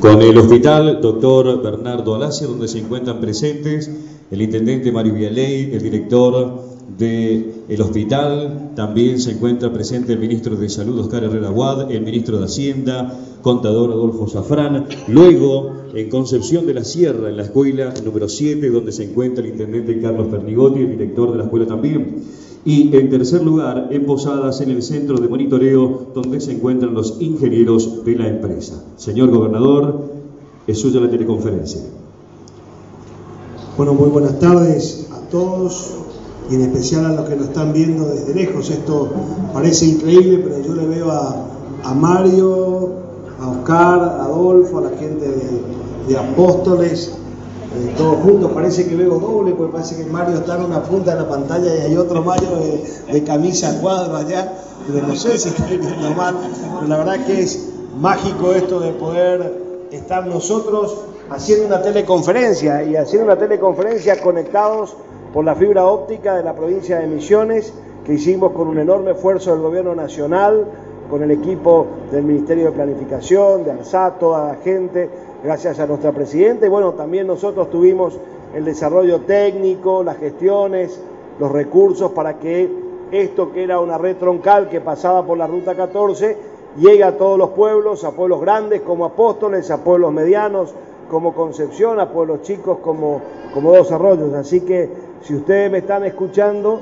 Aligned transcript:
Con 0.00 0.22
el 0.22 0.38
hospital 0.38 1.00
doctor 1.00 1.60
Bernardo 1.60 2.14
Alacia, 2.14 2.46
donde 2.46 2.68
se 2.68 2.78
encuentran 2.78 3.20
presentes 3.20 3.90
el 4.30 4.40
intendente 4.40 4.92
Mario 4.92 5.14
Vialey, 5.14 5.72
el 5.72 5.82
director 5.82 6.62
del 6.96 7.80
hospital, 7.80 8.70
también 8.76 9.20
se 9.20 9.32
encuentra 9.32 9.72
presente 9.72 10.12
el 10.12 10.20
ministro 10.20 10.54
de 10.54 10.68
Salud 10.68 11.00
Oscar 11.00 11.24
Herrera 11.24 11.48
Guad, 11.48 11.90
el 11.90 12.02
ministro 12.02 12.38
de 12.38 12.44
Hacienda, 12.44 13.18
contador 13.42 13.90
Adolfo 13.90 14.28
Zafrán, 14.28 14.86
luego 15.08 15.72
en 15.92 16.10
Concepción 16.10 16.64
de 16.66 16.74
la 16.74 16.84
Sierra, 16.84 17.28
en 17.28 17.36
la 17.36 17.42
escuela 17.42 17.92
número 18.04 18.28
7, 18.28 18.70
donde 18.70 18.92
se 18.92 19.02
encuentra 19.02 19.42
el 19.42 19.50
intendente 19.50 20.00
Carlos 20.00 20.28
Pernigotti, 20.28 20.80
el 20.80 20.90
director 20.90 21.32
de 21.32 21.38
la 21.38 21.44
escuela 21.44 21.66
también. 21.66 22.22
Y 22.66 22.96
en 22.96 23.08
tercer 23.10 23.44
lugar, 23.44 23.90
en 23.92 24.04
Posadas, 24.06 24.60
en 24.60 24.70
el 24.70 24.82
centro 24.82 25.18
de 25.18 25.28
monitoreo, 25.28 26.08
donde 26.12 26.40
se 26.40 26.52
encuentran 26.52 26.94
los 26.94 27.16
ingenieros 27.20 28.04
de 28.04 28.16
la 28.16 28.26
empresa. 28.26 28.82
Señor 28.96 29.30
gobernador, 29.30 30.00
es 30.66 30.80
suya 30.80 30.98
la 30.98 31.08
teleconferencia. 31.08 31.80
Bueno, 33.76 33.94
muy 33.94 34.08
buenas 34.08 34.40
tardes 34.40 35.08
a 35.12 35.20
todos 35.30 35.92
y 36.50 36.56
en 36.56 36.62
especial 36.62 37.04
a 37.06 37.12
los 37.12 37.28
que 37.28 37.36
nos 37.36 37.48
están 37.48 37.72
viendo 37.72 38.04
desde 38.04 38.34
lejos. 38.34 38.68
Esto 38.70 39.10
parece 39.52 39.86
increíble, 39.86 40.38
pero 40.38 40.60
yo 40.60 40.74
le 40.74 40.86
veo 40.88 41.10
a, 41.12 41.94
Mario, 41.94 42.94
a 43.40 43.48
Oscar, 43.48 44.00
a 44.00 44.24
Adolfo, 44.24 44.78
a 44.78 44.90
la 44.90 44.96
gente 44.98 45.24
de, 46.08 46.16
Apóstoles, 46.16 47.12
eh, 47.76 47.94
todos 47.96 48.16
juntos. 48.22 48.50
Parece 48.52 48.88
que 48.88 48.96
veo 48.96 49.18
doble, 49.18 49.52
porque 49.52 49.72
parece 49.72 49.96
que 49.96 50.10
Mario 50.10 50.36
está 50.36 50.56
en 50.56 50.64
una 50.64 50.82
punta 50.82 51.14
de 51.14 51.22
la 51.22 51.28
pantalla 51.28 51.74
y 51.76 51.80
hay 51.80 51.96
otro 51.96 52.22
Mario 52.22 52.48
de, 53.12 53.24
camisa 53.24 53.78
cuadro 53.80 54.16
allá. 54.16 54.52
Pero 54.86 55.06
no 55.06 55.16
sé 55.16 55.36
si 55.36 55.48
está 55.48 55.66
viendo 55.66 55.88
pero 55.88 56.86
la 56.86 56.96
verdad 56.98 57.26
que 57.26 57.42
es 57.42 57.68
mágico 57.98 58.52
esto 58.52 58.78
de 58.80 58.92
poder 58.92 59.88
estar 59.90 60.26
nosotros 60.26 60.96
haciendo 61.30 61.66
una 61.66 61.82
teleconferencia 61.82 62.84
y 62.84 62.96
haciendo 62.96 63.26
una 63.26 63.38
teleconferencia 63.38 64.20
conectados 64.20 64.96
por 65.32 65.44
la 65.44 65.54
fibra 65.54 65.86
óptica 65.86 66.36
de 66.36 66.44
la 66.44 66.54
provincia 66.54 66.98
de 66.98 67.06
Misiones 67.08 67.72
que 68.04 68.14
hicimos 68.14 68.52
con 68.52 68.68
un 68.68 68.78
enorme 68.78 69.12
esfuerzo 69.12 69.50
del 69.52 69.60
gobierno 69.60 69.94
nacional, 69.94 70.64
con 71.10 71.22
el 71.22 71.30
equipo 71.32 71.86
del 72.12 72.22
Ministerio 72.22 72.66
de 72.66 72.72
Planificación, 72.72 73.64
de 73.64 73.72
ANSAT, 73.72 74.18
toda 74.18 74.48
la 74.48 74.54
gente, 74.56 75.10
gracias 75.42 75.78
a 75.78 75.86
nuestra 75.86 76.12
presidenta 76.12 76.68
bueno, 76.68 76.92
también 76.92 77.26
nosotros 77.26 77.70
tuvimos 77.70 78.18
el 78.54 78.64
desarrollo 78.64 79.20
técnico, 79.20 80.02
las 80.02 80.18
gestiones, 80.18 81.00
los 81.38 81.50
recursos 81.50 82.12
para 82.12 82.38
que 82.38 82.68
esto 83.10 83.52
que 83.52 83.62
era 83.62 83.78
una 83.80 83.98
red 83.98 84.16
troncal 84.16 84.68
que 84.68 84.80
pasaba 84.80 85.24
por 85.24 85.38
la 85.38 85.46
Ruta 85.46 85.74
14 85.74 86.36
llegue 86.78 87.04
a 87.04 87.16
todos 87.16 87.38
los 87.38 87.50
pueblos, 87.50 88.04
a 88.04 88.12
pueblos 88.12 88.40
grandes 88.40 88.82
como 88.82 89.04
Apóstoles, 89.04 89.70
a 89.70 89.82
pueblos 89.82 90.12
medianos, 90.12 90.74
como 91.08 91.34
Concepción, 91.34 92.00
a 92.00 92.10
pueblos 92.10 92.42
chicos 92.42 92.78
como, 92.78 93.20
como 93.54 93.72
Dos 93.72 93.92
Arroyos. 93.92 94.34
Así 94.34 94.60
que 94.60 94.90
si 95.22 95.34
ustedes 95.34 95.70
me 95.70 95.78
están 95.78 96.04
escuchando, 96.04 96.80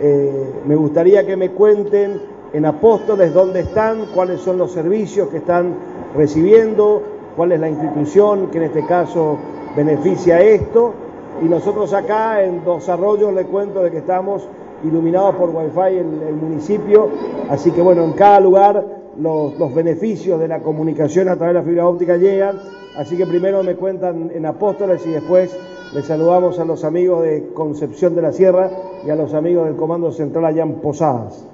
eh, 0.00 0.52
me 0.66 0.76
gustaría 0.76 1.26
que 1.26 1.36
me 1.36 1.50
cuenten 1.50 2.20
en 2.52 2.66
Apóstoles 2.66 3.34
dónde 3.34 3.60
están, 3.60 4.06
cuáles 4.14 4.40
son 4.40 4.58
los 4.58 4.72
servicios 4.72 5.28
que 5.28 5.38
están 5.38 5.74
recibiendo, 6.16 7.02
cuál 7.36 7.52
es 7.52 7.60
la 7.60 7.68
institución 7.68 8.48
que 8.48 8.58
en 8.58 8.64
este 8.64 8.86
caso 8.86 9.38
beneficia 9.76 10.40
esto. 10.40 10.94
Y 11.42 11.46
nosotros 11.46 11.92
acá 11.92 12.42
en 12.44 12.64
Dos 12.64 12.88
Arroyos 12.88 13.34
le 13.34 13.44
cuento 13.44 13.82
de 13.82 13.90
que 13.90 13.98
estamos 13.98 14.48
iluminados 14.84 15.34
por 15.36 15.50
Wi-Fi 15.50 15.98
en 15.98 16.22
el 16.26 16.34
municipio, 16.34 17.08
así 17.48 17.70
que 17.70 17.80
bueno, 17.80 18.04
en 18.04 18.12
cada 18.12 18.38
lugar 18.38 18.84
los, 19.18 19.58
los 19.58 19.74
beneficios 19.74 20.38
de 20.38 20.46
la 20.46 20.60
comunicación 20.60 21.28
a 21.28 21.36
través 21.36 21.54
de 21.54 21.60
la 21.60 21.66
fibra 21.66 21.88
óptica 21.88 22.16
llegan 22.16 22.58
Así 22.96 23.16
que 23.16 23.26
primero 23.26 23.62
me 23.64 23.74
cuentan 23.74 24.30
en 24.32 24.46
Apóstoles 24.46 25.04
y 25.04 25.10
después 25.10 25.56
les 25.92 26.04
saludamos 26.04 26.58
a 26.60 26.64
los 26.64 26.84
amigos 26.84 27.22
de 27.22 27.50
Concepción 27.52 28.14
de 28.14 28.22
la 28.22 28.32
Sierra 28.32 28.70
y 29.04 29.10
a 29.10 29.16
los 29.16 29.34
amigos 29.34 29.66
del 29.66 29.74
Comando 29.74 30.12
Central 30.12 30.44
allá 30.44 30.62
en 30.62 30.74
Posadas. 30.74 31.44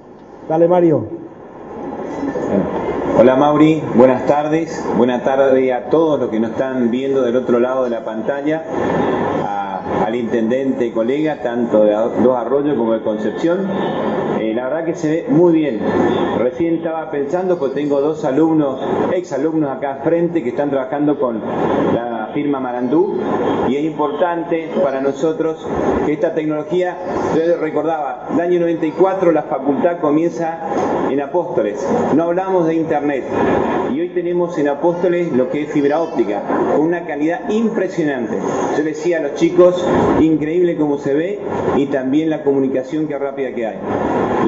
Dale, 0.47 0.67
Mario. 0.67 1.20
Hola 3.17 3.35
Mauri, 3.35 3.83
buenas 3.95 4.25
tardes. 4.25 4.83
Buenas 4.97 5.23
tardes 5.23 5.71
a 5.73 5.89
todos 5.89 6.19
los 6.19 6.29
que 6.29 6.39
nos 6.39 6.51
están 6.51 6.89
viendo 6.89 7.21
del 7.21 7.35
otro 7.35 7.59
lado 7.59 7.83
de 7.83 7.89
la 7.89 8.03
pantalla, 8.03 8.63
al 10.03 10.15
intendente 10.15 10.91
colega, 10.91 11.41
tanto 11.43 11.83
de 11.83 11.91
Dos 11.91 12.35
Arroyos 12.35 12.77
como 12.77 12.93
de 12.93 13.01
Concepción. 13.01 13.67
Eh, 14.39 14.53
la 14.55 14.63
verdad 14.63 14.85
que 14.85 14.95
se 14.95 15.09
ve 15.09 15.25
muy 15.29 15.53
bien. 15.53 15.79
Recién 16.39 16.75
estaba 16.75 17.11
pensando, 17.11 17.59
pues 17.59 17.73
tengo 17.73 18.01
dos 18.01 18.25
alumnos, 18.25 18.81
ex 19.13 19.31
alumnos 19.33 19.69
acá 19.69 19.99
frente, 20.03 20.41
que 20.41 20.49
están 20.49 20.69
trabajando 20.69 21.19
con 21.19 21.41
la 21.93 22.30
firma 22.33 22.59
Marandú 22.59 23.17
y 23.67 23.75
es 23.75 23.83
importante 23.83 24.69
para 24.83 25.01
nosotros 25.01 25.65
que 26.05 26.13
esta 26.13 26.33
tecnología, 26.33 26.97
yo 27.35 27.57
recordaba, 27.57 28.27
el 28.33 28.39
año 28.39 28.59
94 28.59 29.31
la 29.31 29.43
facultad 29.43 29.99
comienza 29.99 30.59
en 31.09 31.21
Apóstoles, 31.21 31.85
no 32.15 32.23
hablamos 32.23 32.67
de 32.67 32.75
internet 32.75 33.23
y 33.93 33.99
hoy 33.99 34.09
tenemos 34.09 34.57
en 34.57 34.67
Apóstoles 34.69 35.31
lo 35.31 35.49
que 35.49 35.63
es 35.63 35.71
fibra 35.71 36.01
óptica, 36.01 36.41
con 36.75 36.81
una 36.81 37.05
calidad 37.05 37.49
impresionante. 37.49 38.37
Yo 38.77 38.83
decía 38.83 39.17
a 39.17 39.21
los 39.21 39.35
chicos, 39.35 39.85
increíble 40.19 40.77
cómo 40.77 40.97
se 40.97 41.13
ve 41.13 41.39
y 41.75 41.87
también 41.87 42.29
la 42.29 42.43
comunicación 42.43 43.07
que 43.07 43.17
rápida 43.17 43.53
que 43.53 43.67
hay 43.67 43.77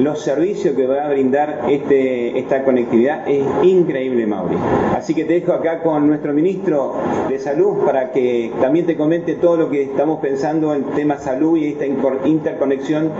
los 0.00 0.20
servicios 0.20 0.74
que 0.74 0.86
va 0.86 1.04
a 1.04 1.08
brindar 1.08 1.66
este, 1.68 2.38
esta 2.38 2.64
conectividad 2.64 3.28
es 3.28 3.44
increíble, 3.62 4.26
Mauri. 4.26 4.56
Así 4.96 5.14
que 5.14 5.24
te 5.24 5.34
dejo 5.34 5.52
acá 5.52 5.82
con 5.82 6.06
nuestro 6.06 6.32
ministro 6.32 6.94
de 7.28 7.38
Salud 7.38 7.84
para 7.84 8.10
que 8.10 8.52
también 8.60 8.86
te 8.86 8.96
comente 8.96 9.34
todo 9.34 9.56
lo 9.56 9.70
que 9.70 9.82
estamos 9.84 10.20
pensando 10.20 10.74
en 10.74 10.84
tema 10.94 11.18
salud 11.18 11.56
y 11.56 11.68
esta 11.68 11.86
interconexión 11.86 13.10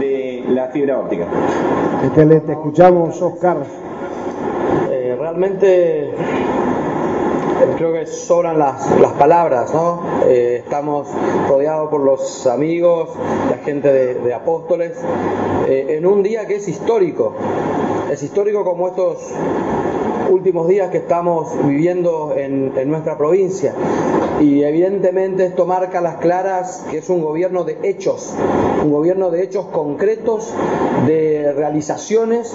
de 0.00 0.44
la 0.48 0.68
fibra 0.68 0.98
óptica. 0.98 1.26
Te, 2.14 2.52
escuchamos, 2.52 3.20
Oscar. 3.22 3.58
Eh, 4.90 5.16
realmente 5.18 6.10
creo 7.76 7.92
que 7.92 8.06
sobran 8.06 8.58
las, 8.58 8.86
palabras, 9.18 9.72
¿no? 9.72 10.02
Eh, 10.26 10.62
estamos 10.64 11.08
rodeados 11.48 11.88
por 11.90 12.00
los 12.00 12.46
amigos, 12.46 13.10
la 13.50 13.58
gente 13.58 13.92
de, 13.92 14.34
Apóstoles, 14.34 14.92
eh, 15.68 15.96
en 15.96 16.06
un 16.06 16.22
día 16.22 16.46
que 16.46 16.56
es 16.56 16.68
histórico. 16.68 17.34
Es 18.10 18.22
histórico 18.22 18.64
como 18.64 18.88
estos 18.88 19.32
últimos 20.30 20.68
días 20.68 20.90
que 20.90 20.98
estamos 20.98 21.52
viviendo 21.64 22.34
en, 22.36 22.72
nuestra 22.90 23.16
provincia. 23.16 23.72
Y 24.40 24.62
evidentemente 24.62 25.46
esto 25.46 25.64
marca 25.64 26.00
las 26.00 26.16
claras 26.16 26.84
que 26.90 26.98
es 26.98 27.08
un 27.08 27.22
gobierno 27.22 27.64
de 27.64 27.78
hechos, 27.82 28.34
un 28.82 28.90
gobierno 28.90 29.30
de 29.30 29.42
hechos 29.42 29.66
concretos, 29.66 30.52
de 31.06 31.52
realizaciones 31.52 32.54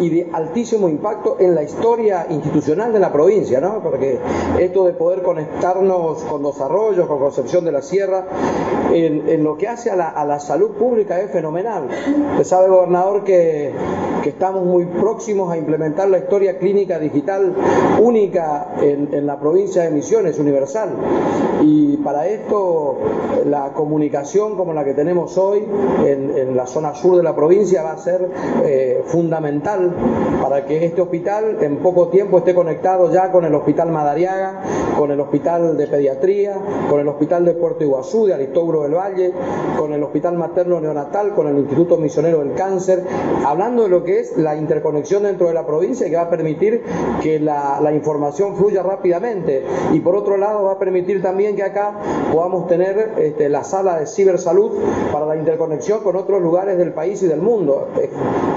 y 0.00 0.10
de 0.10 0.30
altísimo 0.32 0.88
impacto 0.88 1.36
en 1.40 1.54
la 1.54 1.62
historia 1.62 2.26
institucional 2.28 2.92
de 2.92 2.98
la 2.98 3.12
provincia, 3.12 3.60
¿no? 3.60 3.82
Porque 3.82 4.18
esto 4.58 4.84
de 4.84 4.92
poder 4.92 5.22
conectarnos 5.22 6.22
con 6.24 6.42
los 6.42 6.60
arroyos, 6.60 7.06
con 7.06 7.18
Concepción 7.18 7.64
de 7.64 7.72
la 7.72 7.82
Sierra, 7.82 8.26
en, 8.92 9.42
lo 9.42 9.56
que 9.56 9.68
hace 9.68 9.90
a 9.90 9.96
la, 9.96 10.40
salud 10.40 10.70
pública 10.72 11.20
es 11.20 11.30
fenomenal. 11.30 11.88
Usted 12.32 12.44
sabe, 12.44 12.68
gobernador, 12.68 13.24
que, 13.24 13.72
que 14.22 14.30
estamos 14.30 14.64
muy 14.64 14.86
próximos 14.86 15.52
a 15.52 15.56
implementar 15.56 16.08
la 16.08 16.18
historia 16.18 16.58
clínica 16.58 16.98
digital 16.98 17.54
única 18.00 18.74
en, 18.80 19.26
la 19.26 19.38
provincia 19.38 19.82
de 19.82 19.90
Misiones, 19.90 20.38
universal. 20.38 20.90
Y 21.62 21.96
para 21.98 22.26
esto 22.26 22.98
la 23.46 23.72
comunicación 23.72 24.56
como 24.56 24.74
la 24.74 24.84
que 24.84 24.94
tenemos 24.94 25.38
hoy 25.38 25.64
en, 26.04 26.56
la 26.56 26.66
zona 26.66 26.94
sur 26.94 27.16
de 27.16 27.22
la 27.22 27.34
provincia 27.34 27.82
va 27.82 27.92
a 27.92 27.98
ser 27.98 28.28
eh, 28.64 29.02
fundamental 29.06 29.92
para 30.42 30.66
que 30.66 30.84
este 30.84 31.00
hospital 31.00 31.58
en 31.62 31.78
poco 31.78 32.08
tiempo 32.08 32.38
esté 32.38 32.54
conectado 32.54 33.10
ya 33.10 33.32
con 33.32 33.44
el 33.44 33.54
Hospital 33.54 33.90
Madariaga, 33.90 34.62
con 34.96 35.10
el 35.10 35.18
Hospital 35.18 35.76
de 35.76 35.86
Pediatría, 35.86 36.54
con 36.88 37.00
el 37.00 37.08
Hospital 37.08 37.44
de 37.44 37.54
Puerto 37.54 37.82
Iguazú, 37.82 38.26
de 38.26 38.34
Aristóbulo 38.34 38.82
del 38.82 38.94
Valle, 38.94 39.32
con 39.78 39.92
el 39.92 40.02
Hospital 40.02 40.36
Materno 40.36 40.80
Neonatal, 40.80 41.34
con 41.34 41.48
el 41.48 41.58
Instituto 41.58 41.96
Misionero 41.96 42.40
del 42.40 42.54
Cáncer, 42.54 43.04
hablando 43.44 43.84
de 43.84 43.88
lo 43.88 44.04
que 44.04 44.20
es 44.20 44.36
la 44.36 44.56
interconexión 44.56 45.22
dentro 45.22 45.48
de 45.48 45.54
la 45.54 45.66
provincia 45.66 46.08
que 46.08 46.16
va 46.16 46.22
a 46.22 46.30
permitir 46.30 46.82
que 47.22 47.40
la, 47.40 47.80
información 47.94 48.56
fluya 48.56 48.82
rápidamente. 48.82 49.64
Y 49.92 50.00
por 50.00 50.16
otro 50.16 50.36
lado 50.36 50.64
va 50.64 50.72
a 50.72 50.78
permitir 50.78 51.03
también 51.22 51.54
que 51.56 51.62
acá 51.62 51.92
podamos 52.32 52.66
tener 52.66 53.12
este, 53.18 53.48
la 53.48 53.62
sala 53.64 54.00
de 54.00 54.06
cibersalud 54.06 54.72
para 55.12 55.26
la 55.26 55.36
interconexión 55.36 56.00
con 56.00 56.16
otros 56.16 56.40
lugares 56.42 56.78
del 56.78 56.92
país 56.92 57.22
y 57.22 57.26
del 57.26 57.40
mundo. 57.40 57.88
Eh, 58.00 58.10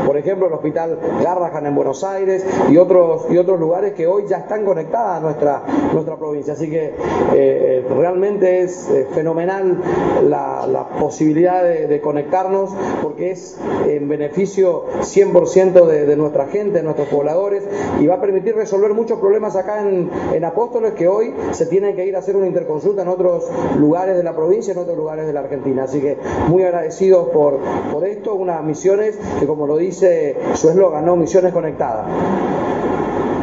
por 0.05 0.17
ejemplo, 0.17 0.47
el 0.47 0.53
Hospital 0.53 0.97
Garrahan 1.21 1.65
en 1.65 1.75
Buenos 1.75 2.03
Aires 2.03 2.45
y 2.69 2.77
otros, 2.77 3.25
y 3.29 3.38
otros 3.38 3.59
lugares 3.59 3.94
que 3.94 4.07
hoy 4.07 4.23
ya 4.27 4.38
están 4.38 4.63
conectadas 4.63 5.17
a 5.17 5.19
nuestra, 5.19 5.63
nuestra 5.94 6.15
provincia. 6.15 6.53
Así 6.53 6.69
que 6.69 6.94
eh, 7.33 7.85
realmente 7.95 8.61
es 8.61 8.89
eh, 8.89 9.07
fenomenal 9.13 9.81
la, 10.23 10.88
posibilidad 10.99 11.63
de, 11.63 11.99
conectarnos 12.01 12.69
porque 13.01 13.31
es 13.31 13.59
en 13.88 14.07
beneficio 14.07 14.85
100% 15.01 15.85
de, 15.85 16.05
de 16.05 16.15
nuestra 16.15 16.47
gente, 16.47 16.77
de 16.77 16.83
nuestros 16.83 17.09
pobladores 17.09 17.63
y 17.99 18.07
va 18.07 18.15
a 18.15 18.21
permitir 18.21 18.55
resolver 18.55 18.94
muchos 18.94 19.19
problemas 19.19 19.55
acá 19.55 19.81
en, 19.81 20.09
en 20.33 20.45
Apóstoles 20.45 20.94
que 20.94 21.07
hoy 21.07 21.33
se 21.51 21.65
tienen 21.65 21.95
que 21.95 22.05
ir 22.05 22.15
a 22.15 22.19
hacer 22.19 22.36
una 22.37 22.47
interconsulta 22.47 23.01
en 23.01 23.07
otros 23.07 23.45
lugares 23.77 24.15
de 24.15 24.23
la 24.23 24.35
provincia, 24.35 24.73
en 24.73 24.79
otros 24.79 24.97
lugares 24.97 25.27
de 25.27 25.33
la 25.33 25.41
Argentina. 25.41 25.83
Así 25.83 25.99
que 25.99 26.17
muy 26.47 26.63
agradecidos 26.63 27.29
por, 27.29 27.59
por 27.91 28.05
esto, 28.05 28.35
unas 28.35 28.63
misiones 28.63 29.17
que 29.39 29.45
como 29.45 29.67
lo 29.67 29.77
dice 29.77 30.35
su 30.55 30.69
eslogan, 30.69 31.05
¿no? 31.05 31.15
Misiones 31.15 31.53
conectadas. 31.53 32.07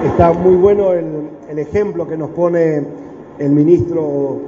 Está 0.07 0.33
muy 0.33 0.57
bueno 0.57 0.93
el, 0.93 1.29
el 1.49 1.59
ejemplo 1.59 2.07
que 2.07 2.17
nos 2.17 2.31
pone 2.31 2.83
el 3.39 3.51
ministro 3.51 4.39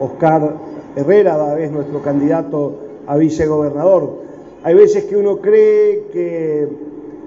Oscar 0.00 0.54
Herrera, 0.96 1.34
a 1.34 1.54
vez 1.54 1.70
nuestro 1.70 2.02
candidato 2.02 2.72
a 3.06 3.16
vicegobernador. 3.16 4.24
Hay 4.62 4.74
veces 4.74 5.04
que 5.04 5.16
uno 5.16 5.38
cree 5.38 6.06
que 6.12 6.68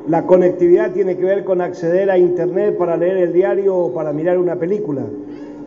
la 0.07 0.25
conectividad 0.25 0.91
tiene 0.91 1.17
que 1.17 1.25
ver 1.25 1.43
con 1.43 1.61
acceder 1.61 2.09
a 2.09 2.17
Internet 2.17 2.77
para 2.77 2.97
leer 2.97 3.17
el 3.17 3.33
diario 3.33 3.75
o 3.75 3.93
para 3.93 4.13
mirar 4.13 4.37
una 4.37 4.55
película. 4.55 5.03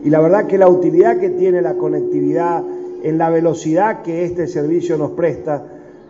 Y 0.02 0.10
la 0.10 0.20
verdad 0.20 0.46
que 0.46 0.58
la 0.58 0.68
utilidad 0.68 1.18
que 1.18 1.30
tiene 1.30 1.62
la 1.62 1.74
conectividad 1.74 2.62
en 3.02 3.18
la 3.18 3.30
velocidad 3.30 4.02
que 4.02 4.24
este 4.24 4.46
servicio 4.46 4.96
nos 4.96 5.12
presta, 5.12 5.64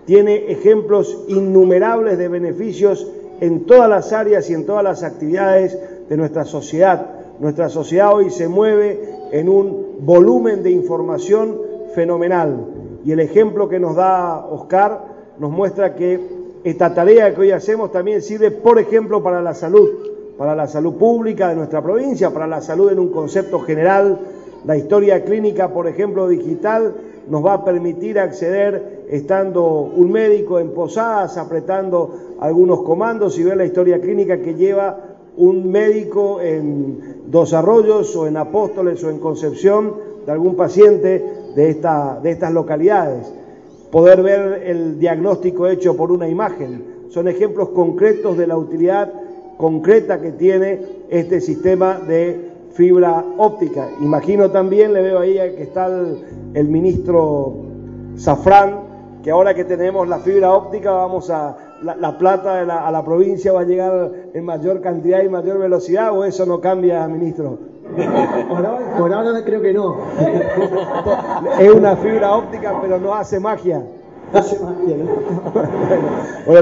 tiene 0.06 0.50
ejemplos 0.50 1.24
innumerables 1.28 2.18
de 2.18 2.28
beneficios 2.28 3.06
en 3.40 3.64
todas 3.64 3.88
las 3.88 4.12
áreas 4.12 4.48
y 4.50 4.54
en 4.54 4.66
todas 4.66 4.84
las 4.84 5.02
actividades 5.02 5.78
de 6.08 6.16
nuestra 6.16 6.44
sociedad. 6.44 7.06
Nuestra 7.38 7.68
sociedad 7.68 8.14
hoy 8.14 8.30
se 8.30 8.48
mueve 8.48 9.00
en 9.32 9.48
un 9.48 9.96
volumen 10.00 10.62
de 10.62 10.70
información 10.70 11.58
fenomenal. 11.94 12.66
Y 13.04 13.12
el 13.12 13.20
ejemplo 13.20 13.68
que 13.68 13.78
nos 13.80 13.96
da 13.96 14.46
Oscar 14.46 15.00
nos 15.38 15.50
muestra 15.50 15.94
que 15.94 16.20
esta 16.64 16.92
tarea 16.92 17.34
que 17.34 17.40
hoy 17.40 17.50
hacemos 17.52 17.90
también 17.90 18.20
sirve, 18.20 18.50
por 18.50 18.78
ejemplo, 18.78 19.22
para 19.22 19.40
la 19.40 19.54
salud, 19.54 19.88
para 20.40 20.56
la 20.56 20.66
salud 20.66 20.94
pública 20.94 21.50
de 21.50 21.56
nuestra 21.56 21.82
provincia, 21.82 22.32
para 22.32 22.46
la 22.46 22.62
salud 22.62 22.90
en 22.90 22.98
un 22.98 23.10
concepto 23.10 23.60
general. 23.60 24.18
La 24.64 24.74
historia 24.74 25.22
clínica, 25.22 25.68
por 25.68 25.86
ejemplo, 25.86 26.26
digital, 26.28 26.94
nos 27.28 27.44
va 27.44 27.52
a 27.52 27.62
permitir 27.66 28.18
acceder, 28.18 29.04
estando 29.10 29.62
un 29.66 30.10
médico 30.10 30.58
en 30.58 30.70
Posadas, 30.70 31.36
apretando 31.36 32.38
algunos 32.40 32.80
comandos 32.84 33.38
y 33.38 33.42
ver 33.42 33.58
la 33.58 33.66
historia 33.66 34.00
clínica 34.00 34.40
que 34.40 34.54
lleva 34.54 35.18
un 35.36 35.70
médico 35.70 36.40
en 36.40 37.26
Dos 37.26 37.52
Arroyos 37.52 38.16
o 38.16 38.26
en 38.26 38.38
Apóstoles 38.38 39.04
o 39.04 39.10
en 39.10 39.18
Concepción 39.18 39.92
de 40.24 40.32
algún 40.32 40.56
paciente 40.56 41.22
de, 41.54 41.68
esta, 41.68 42.18
de 42.18 42.30
estas 42.30 42.50
localidades. 42.50 43.30
Poder 43.92 44.22
ver 44.22 44.62
el 44.64 44.98
diagnóstico 44.98 45.66
hecho 45.66 45.98
por 45.98 46.10
una 46.10 46.28
imagen. 46.28 47.00
Son 47.10 47.28
ejemplos 47.28 47.68
concretos 47.70 48.38
de 48.38 48.46
la 48.46 48.56
utilidad 48.56 49.12
concreta 49.60 50.20
que 50.20 50.32
tiene 50.32 50.80
este 51.10 51.40
sistema 51.40 51.98
de 51.98 52.50
fibra 52.72 53.22
óptica. 53.36 53.88
Imagino 54.00 54.50
también, 54.50 54.94
le 54.94 55.02
veo 55.02 55.18
ahí 55.18 55.34
que 55.34 55.62
está 55.62 55.86
el, 55.86 56.24
el 56.54 56.68
ministro 56.68 57.56
Zafrán, 58.16 58.80
que 59.22 59.30
ahora 59.30 59.52
que 59.54 59.64
tenemos 59.64 60.08
la 60.08 60.18
fibra 60.20 60.52
óptica 60.52 60.92
vamos 60.92 61.28
a, 61.28 61.56
la, 61.82 61.94
la 61.94 62.16
plata 62.16 62.64
la, 62.64 62.86
a 62.86 62.90
la 62.90 63.04
provincia 63.04 63.52
va 63.52 63.60
a 63.60 63.64
llegar 63.64 64.10
en 64.32 64.44
mayor 64.44 64.80
cantidad 64.80 65.22
y 65.22 65.28
mayor 65.28 65.58
velocidad 65.58 66.16
o 66.16 66.24
eso 66.24 66.46
no 66.46 66.60
cambia, 66.60 67.06
ministro? 67.06 67.58
Por 68.48 68.64
ahora, 68.64 68.96
por 68.96 69.12
ahora 69.12 69.44
creo 69.44 69.60
que 69.60 69.72
no. 69.72 69.96
Es 71.58 71.70
una 71.72 71.96
fibra 71.96 72.36
óptica, 72.36 72.78
pero 72.80 72.98
no 72.98 73.14
hace 73.14 73.40
magia. 73.40 73.84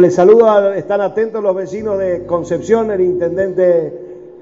Les 0.01 0.15
saludo, 0.15 0.49
a- 0.51 0.77
están 0.77 1.01
atentos 1.01 1.43
los 1.43 1.55
vecinos 1.55 1.99
de 1.99 2.25
Concepción, 2.27 2.91
el 2.91 3.01
intendente 3.01 3.93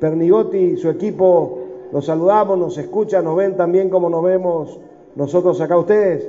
Pernigotti 0.01 0.59
y 0.59 0.77
su 0.77 0.89
equipo. 0.91 1.59
Los 1.93 2.07
saludamos, 2.07 2.59
nos 2.59 2.79
escuchan, 2.79 3.25
nos 3.25 3.37
ven 3.37 3.57
también 3.57 3.89
como 3.91 4.09
nos 4.11 4.23
vemos 4.23 4.79
nosotros 5.15 5.61
acá 5.61 5.77
ustedes. 5.79 6.29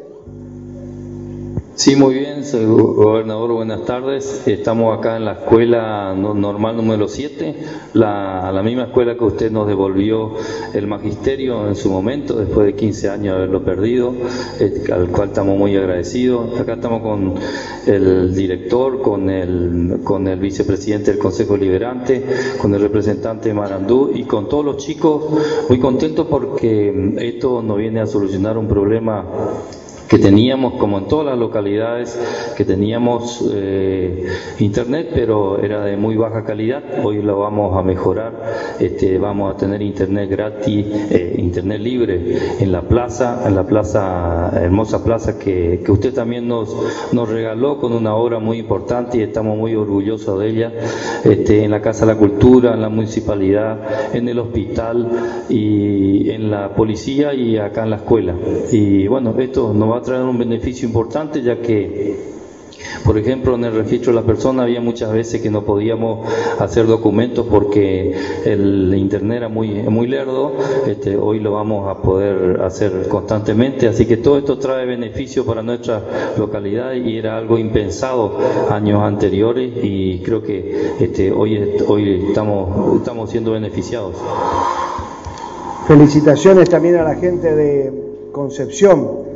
Sí, 1.80 1.96
muy 1.96 2.16
bien, 2.16 2.44
soy 2.44 2.66
go- 2.66 2.96
gobernador, 2.96 3.52
buenas 3.52 3.86
tardes. 3.86 4.48
Estamos 4.48 4.98
acá 4.98 5.16
en 5.16 5.26
la 5.26 5.34
escuela 5.34 6.16
no- 6.18 6.34
normal 6.34 6.76
número 6.76 7.08
7, 7.08 7.54
la, 7.94 8.52
la 8.52 8.64
misma 8.64 8.86
escuela 8.86 9.16
que 9.16 9.24
usted 9.24 9.52
nos 9.52 9.68
devolvió 9.68 10.32
el 10.74 10.88
magisterio 10.88 11.68
en 11.68 11.76
su 11.76 11.92
momento, 11.92 12.34
después 12.34 12.66
de 12.66 12.74
15 12.74 13.10
años 13.10 13.26
de 13.36 13.44
haberlo 13.44 13.64
perdido, 13.64 14.12
eh, 14.60 14.86
al 14.92 15.10
cual 15.10 15.28
estamos 15.28 15.56
muy 15.56 15.76
agradecidos. 15.78 16.60
Acá 16.60 16.74
estamos 16.74 17.04
con 17.04 17.36
el 17.86 18.34
director, 18.34 19.00
con 19.04 19.30
el, 19.30 20.00
con 20.04 20.28
el 20.28 20.40
vicepresidente 20.40 21.12
del 21.12 21.20
Consejo 21.20 21.56
Liberante, 21.58 22.24
con 22.60 22.74
el 22.74 22.82
representante 22.82 23.50
de 23.50 23.54
Marandú 23.54 24.10
y 24.16 24.24
con 24.24 24.50
todos 24.50 24.66
los 24.66 24.78
chicos, 24.78 25.26
muy 25.70 25.78
contentos 25.78 26.26
porque 26.28 27.14
esto 27.20 27.62
nos 27.62 27.78
viene 27.78 28.00
a 28.00 28.08
solucionar 28.08 28.58
un 28.58 28.68
problema 28.68 29.24
que 30.08 30.18
teníamos, 30.20 30.74
como 30.74 30.98
en 31.00 31.08
todas 31.08 31.26
las 31.28 31.38
localidades, 31.38 32.20
que 32.56 32.66
teníamos 32.66 33.44
eh, 33.54 34.26
internet, 34.60 35.12
pero 35.14 35.62
era 35.62 35.84
de 35.84 35.98
muy 35.98 36.16
baja 36.16 36.44
calidad. 36.44 36.84
Hoy 37.04 37.22
lo 37.22 37.40
vamos 37.40 37.78
a 37.78 37.84
mejorar. 37.84 38.76
Este, 38.80 39.18
vamos 39.18 39.54
a 39.54 39.58
tener 39.58 39.82
internet 39.82 40.30
gratis, 40.30 40.86
eh, 41.12 41.36
internet 41.38 41.80
libre 41.80 42.38
en 42.60 42.72
la 42.72 42.82
plaza, 42.82 43.44
en 43.46 43.56
la 43.56 43.66
plaza, 43.66 44.52
hermosa 44.62 45.04
plaza 45.04 45.38
que, 45.38 45.84
usted 45.88 46.14
también 46.14 46.48
nos, 46.48 46.76
nos 47.14 47.30
regaló 47.30 47.80
con 47.80 47.94
una 47.94 48.16
obra 48.16 48.40
muy 48.40 48.58
importante 48.60 49.18
y 49.18 49.22
estamos 49.22 49.58
muy 49.58 49.76
orgullosos 49.76 50.40
de 50.40 50.50
ella. 50.50 50.72
Este, 51.24 51.64
en 51.64 51.72
la 51.72 51.82
Casa 51.82 52.06
de 52.06 52.14
la 52.14 52.20
Cultura, 52.20 52.74
en 52.74 52.82
la 52.82 52.90
municipalidad, 52.90 54.16
en 54.16 54.28
el 54.28 54.40
hospital 54.40 55.46
y 55.50 56.30
en 56.30 56.52
la 56.52 56.74
policía 56.76 57.34
y 57.34 57.58
acá 57.58 57.84
en 57.84 57.92
la 57.92 57.98
escuela. 57.98 58.36
Y 58.72 59.08
bueno, 59.08 59.36
esto 59.38 59.74
nos 59.74 59.92
va 59.92 59.98
a 59.98 60.02
traer 60.02 60.24
un 60.24 60.38
beneficio 60.38 60.88
importante 60.88 61.42
ya 61.42 61.60
que 61.62 62.37
por 63.04 63.18
ejemplo, 63.18 63.56
en 63.56 63.66
el 63.66 63.74
registro 63.74 64.14
de 64.14 64.22
la 64.22 64.26
persona 64.26 64.64
había 64.64 64.82
muchas 64.82 65.12
veces 65.12 65.42
que 65.42 65.50
no 65.50 65.64
podíamos 65.64 66.28
hacer 66.60 66.88
documentos 66.88 67.46
porque 67.50 68.16
el 68.46 68.94
internet 68.96 69.38
era 69.38 69.50
muy, 69.50 69.70
muy 69.84 70.08
lerdo. 70.08 70.54
Este, 70.88 71.18
hoy 71.18 71.40
lo 71.40 71.54
vamos 71.54 71.88
a 71.88 72.02
poder 72.02 72.62
hacer 72.62 73.08
constantemente. 73.08 73.88
Así 73.88 74.06
que 74.06 74.18
todo 74.18 74.38
esto 74.38 74.58
trae 74.58 74.86
beneficio 74.86 75.46
para 75.46 75.62
nuestra 75.62 76.02
localidad 76.38 76.94
y 76.94 77.18
era 77.18 77.38
algo 77.38 77.58
impensado 77.58 78.38
años 78.70 79.02
anteriores 79.04 79.72
y 79.82 80.20
creo 80.20 80.44
que 80.44 80.94
este, 81.00 81.32
hoy, 81.32 81.78
hoy 81.88 82.26
estamos, 82.28 82.98
estamos 82.98 83.30
siendo 83.30 83.52
beneficiados. 83.52 84.16
Felicitaciones 85.88 86.70
también 86.70 86.96
a 86.98 87.04
la 87.04 87.16
gente 87.16 87.56
de 87.56 87.94
Concepción. 88.34 89.27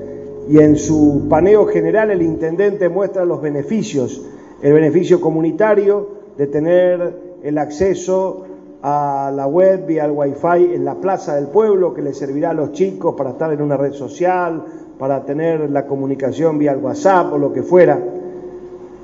Y 0.49 0.59
en 0.59 0.75
su 0.75 1.27
paneo 1.29 1.65
general 1.65 2.11
el 2.11 2.21
intendente 2.21 2.89
muestra 2.89 3.25
los 3.25 3.41
beneficios, 3.41 4.25
el 4.61 4.73
beneficio 4.73 5.21
comunitario 5.21 6.09
de 6.37 6.47
tener 6.47 7.15
el 7.43 7.57
acceso 7.57 8.45
a 8.81 9.31
la 9.35 9.47
web 9.47 9.89
y 9.89 9.99
al 9.99 10.11
wifi 10.11 10.73
en 10.73 10.85
la 10.85 10.95
plaza 10.95 11.35
del 11.35 11.47
pueblo 11.47 11.93
que 11.93 12.01
le 12.01 12.13
servirá 12.13 12.49
a 12.49 12.53
los 12.53 12.71
chicos 12.71 13.13
para 13.15 13.31
estar 13.31 13.53
en 13.53 13.61
una 13.61 13.77
red 13.77 13.93
social, 13.93 14.63
para 14.97 15.23
tener 15.23 15.69
la 15.69 15.85
comunicación 15.85 16.57
vía 16.57 16.71
el 16.71 16.79
WhatsApp 16.79 17.33
o 17.33 17.37
lo 17.37 17.53
que 17.53 17.63
fuera. 17.63 17.99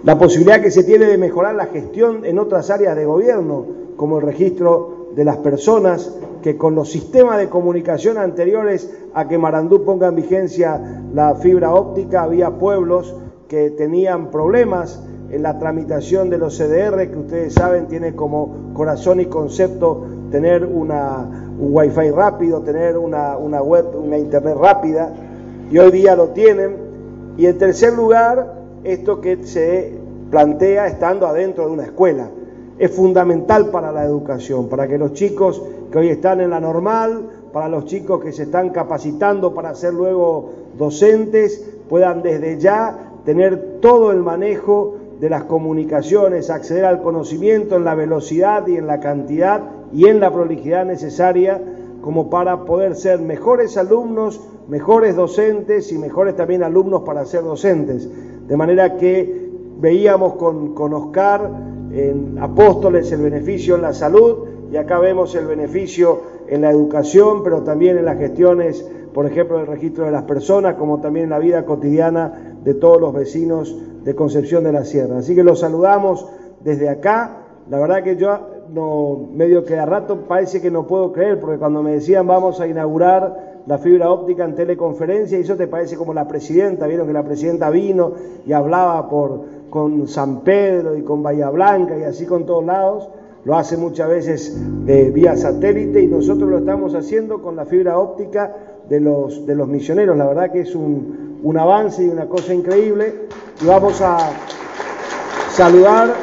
La 0.04 0.18
posibilidad 0.18 0.62
que 0.62 0.72
se 0.72 0.84
tiene 0.84 1.06
de 1.06 1.18
mejorar 1.18 1.56
la 1.56 1.68
gestión 1.68 2.26
en 2.26 2.40
otras 2.40 2.70
áreas 2.70 2.96
de 2.96 3.06
gobierno, 3.06 3.66
como 3.96 4.20
el 4.20 4.26
registro 4.26 4.97
de 5.16 5.24
las 5.24 5.38
personas, 5.38 6.14
que 6.42 6.58
con 6.58 6.76
los 6.76 6.90
sistemas 6.92 7.38
de 7.40 7.50
comunicación 7.50 8.18
anteriores 8.18 8.96
a 9.14 9.28
que 9.28 9.38
Marandú 9.38 9.84
ponga 9.84 10.08
en 10.08 10.16
vigencia 10.16 11.02
la 11.14 11.36
fibra 11.36 11.74
óptica, 11.74 12.24
había 12.24 12.52
pueblos 12.52 13.16
que 13.48 13.72
tenían 13.72 14.30
problemas 14.30 15.02
en 15.30 15.44
la 15.44 15.60
tramitación 15.60 16.30
de 16.30 16.38
los 16.38 16.58
CDR, 16.58 17.10
que 17.10 17.18
ustedes 17.18 17.54
saben 17.54 17.88
tiene 17.88 18.16
como 18.16 18.74
corazón 18.74 19.20
y 19.20 19.26
concepto 19.26 20.06
tener 20.32 20.66
una, 20.66 21.28
un 21.60 21.70
wifi 21.74 22.12
rápido, 22.12 22.62
tener 22.62 22.98
una, 22.98 23.36
web, 23.62 23.86
una 23.96 24.18
internet 24.18 24.56
rápida, 24.58 25.14
y 25.70 25.78
hoy 25.78 25.92
día 25.92 26.16
lo 26.16 26.30
tienen. 26.30 26.78
Y 27.38 27.46
en 27.46 27.58
tercer 27.58 27.94
lugar, 27.94 28.56
esto 28.84 29.22
que 29.22 29.44
se 29.46 29.94
plantea 30.30 30.88
estando 30.88 31.28
adentro 31.28 31.68
de 31.68 31.74
una 31.74 31.84
escuela. 31.84 32.30
Es 32.80 32.92
fundamental 32.92 33.72
para 33.72 33.92
la 33.92 34.06
educación, 34.06 34.70
para 34.70 34.88
que 34.88 34.98
los 34.98 35.14
chicos 35.14 35.62
que 35.92 35.98
hoy 35.98 36.10
están 36.10 36.42
en 36.42 36.52
la 36.52 36.60
normal, 36.60 37.30
para 37.52 37.70
los 37.70 37.86
chicos 37.86 38.24
que 38.24 38.32
se 38.32 38.44
están 38.44 38.70
capacitando 38.70 39.54
para 39.54 39.74
ser 39.74 39.94
luego 39.94 40.52
docentes, 40.78 41.66
puedan 41.90 42.22
desde 42.22 42.60
ya 42.60 43.14
tener 43.26 43.80
todo 43.82 44.12
el 44.12 44.22
manejo 44.22 44.96
de 45.20 45.30
las 45.30 45.46
comunicaciones, 45.46 46.52
acceder 46.52 46.86
al 46.86 47.02
conocimiento 47.02 47.76
en 47.76 47.84
la 47.84 47.96
velocidad 47.96 48.68
y 48.68 48.78
en 48.78 48.86
la 48.86 49.00
cantidad 49.00 49.64
y 49.92 50.06
en 50.06 50.20
la 50.20 50.32
prolijidad 50.32 50.86
necesaria 50.86 51.60
como 52.02 52.30
para 52.30 52.66
poder 52.66 52.96
ser 52.96 53.20
mejores 53.20 53.76
alumnos, 53.76 54.40
mejores 54.68 55.16
docentes 55.16 55.92
y 55.92 55.98
mejores 55.98 56.36
también 56.36 56.64
alumnos 56.64 57.02
para 57.02 57.26
ser 57.26 57.44
docentes. 57.44 58.08
De 58.48 58.56
manera 58.56 58.98
que 58.98 59.50
veíamos 59.80 60.36
con, 60.36 60.74
con 60.74 60.94
Oscar 60.94 61.50
en 61.92 62.38
Apóstoles 62.40 63.12
el 63.12 63.22
beneficio 63.22 63.76
en 63.76 63.82
la 63.82 63.94
salud 63.94 64.48
y 64.72 64.78
acá 64.78 65.00
vemos 65.00 65.34
el 65.36 65.46
beneficio 65.46 66.22
en 66.48 66.62
la 66.62 66.72
educación, 66.72 67.44
pero 67.44 67.64
también 67.64 67.98
en 67.98 68.06
las 68.06 68.18
gestiones, 68.18 68.86
por 69.14 69.26
ejemplo, 69.26 69.60
el 69.60 69.68
registro 69.68 70.06
de 70.06 70.12
las 70.12 70.24
personas, 70.24 70.76
como 70.76 71.00
también 71.00 71.26
en 71.26 71.30
la 71.32 71.40
vida 71.40 71.66
cotidiana 71.66 72.56
de 72.64 72.74
todos 72.74 73.00
los 73.00 73.14
vecinos 73.14 73.76
de 74.04 74.16
Concepción 74.16 74.64
de 74.64 74.72
la 74.72 74.86
Sierra. 74.86 75.20
Así 75.20 75.36
que 75.36 75.44
los 75.44 75.60
saludamos 75.60 76.28
desde 76.64 76.90
acá. 76.90 77.44
La 77.70 77.80
verdad 77.80 78.04
que 78.04 78.16
yo 78.16 78.40
no, 78.74 79.28
medio 79.34 79.64
que 79.64 79.78
a 79.78 79.86
rato 79.86 80.28
parece 80.28 80.62
que 80.62 80.72
no 80.72 80.88
puedo 80.88 81.12
creer, 81.12 81.40
porque 81.40 81.58
cuando 81.58 81.84
me 81.84 81.92
decían 81.92 82.28
vamos 82.28 82.60
a 82.60 82.68
inaugurar 82.68 83.57
la 83.68 83.78
fibra 83.78 84.10
óptica 84.10 84.46
en 84.46 84.56
teleconferencia, 84.56 85.38
y 85.38 85.42
eso 85.42 85.58
te 85.58 85.68
parece 85.68 85.98
como 85.98 86.14
la 86.14 86.28
presidenta, 86.28 86.88
vieron 86.88 87.06
que 87.06 87.14
la 87.14 87.24
presidenta 87.24 87.70
vino 87.70 88.14
y 88.46 88.54
hablaba 88.54 89.10
por, 89.10 89.42
con 89.70 90.08
San 90.08 90.40
Pedro 90.42 90.96
y 90.96 91.02
con 91.04 91.22
Bahía 91.22 91.50
Blanca 91.50 91.98
y 91.98 92.04
así 92.04 92.26
con 92.26 92.46
todos 92.46 92.64
lados, 92.64 93.10
lo 93.44 93.56
hace 93.56 93.76
muchas 93.76 94.10
veces 94.10 94.86
de 94.86 95.12
vía 95.12 95.36
satélite 95.36 96.02
y 96.02 96.08
nosotros 96.08 96.50
lo 96.50 96.60
estamos 96.60 96.96
haciendo 96.96 97.42
con 97.42 97.58
la 97.58 97.66
fibra 97.66 98.00
óptica 98.00 98.56
de 98.88 99.02
los, 99.02 99.46
de 99.46 99.56
los 99.56 99.68
misioneros, 99.68 100.18
la 100.18 100.28
verdad 100.28 100.52
que 100.52 100.62
es 100.62 100.74
un, 100.74 101.40
un 101.44 101.58
avance 101.58 102.04
y 102.04 102.08
una 102.08 102.28
cosa 102.28 102.54
increíble, 102.54 103.28
y 103.62 103.66
vamos 103.66 104.02
a 104.02 104.18
saludar 105.52 106.14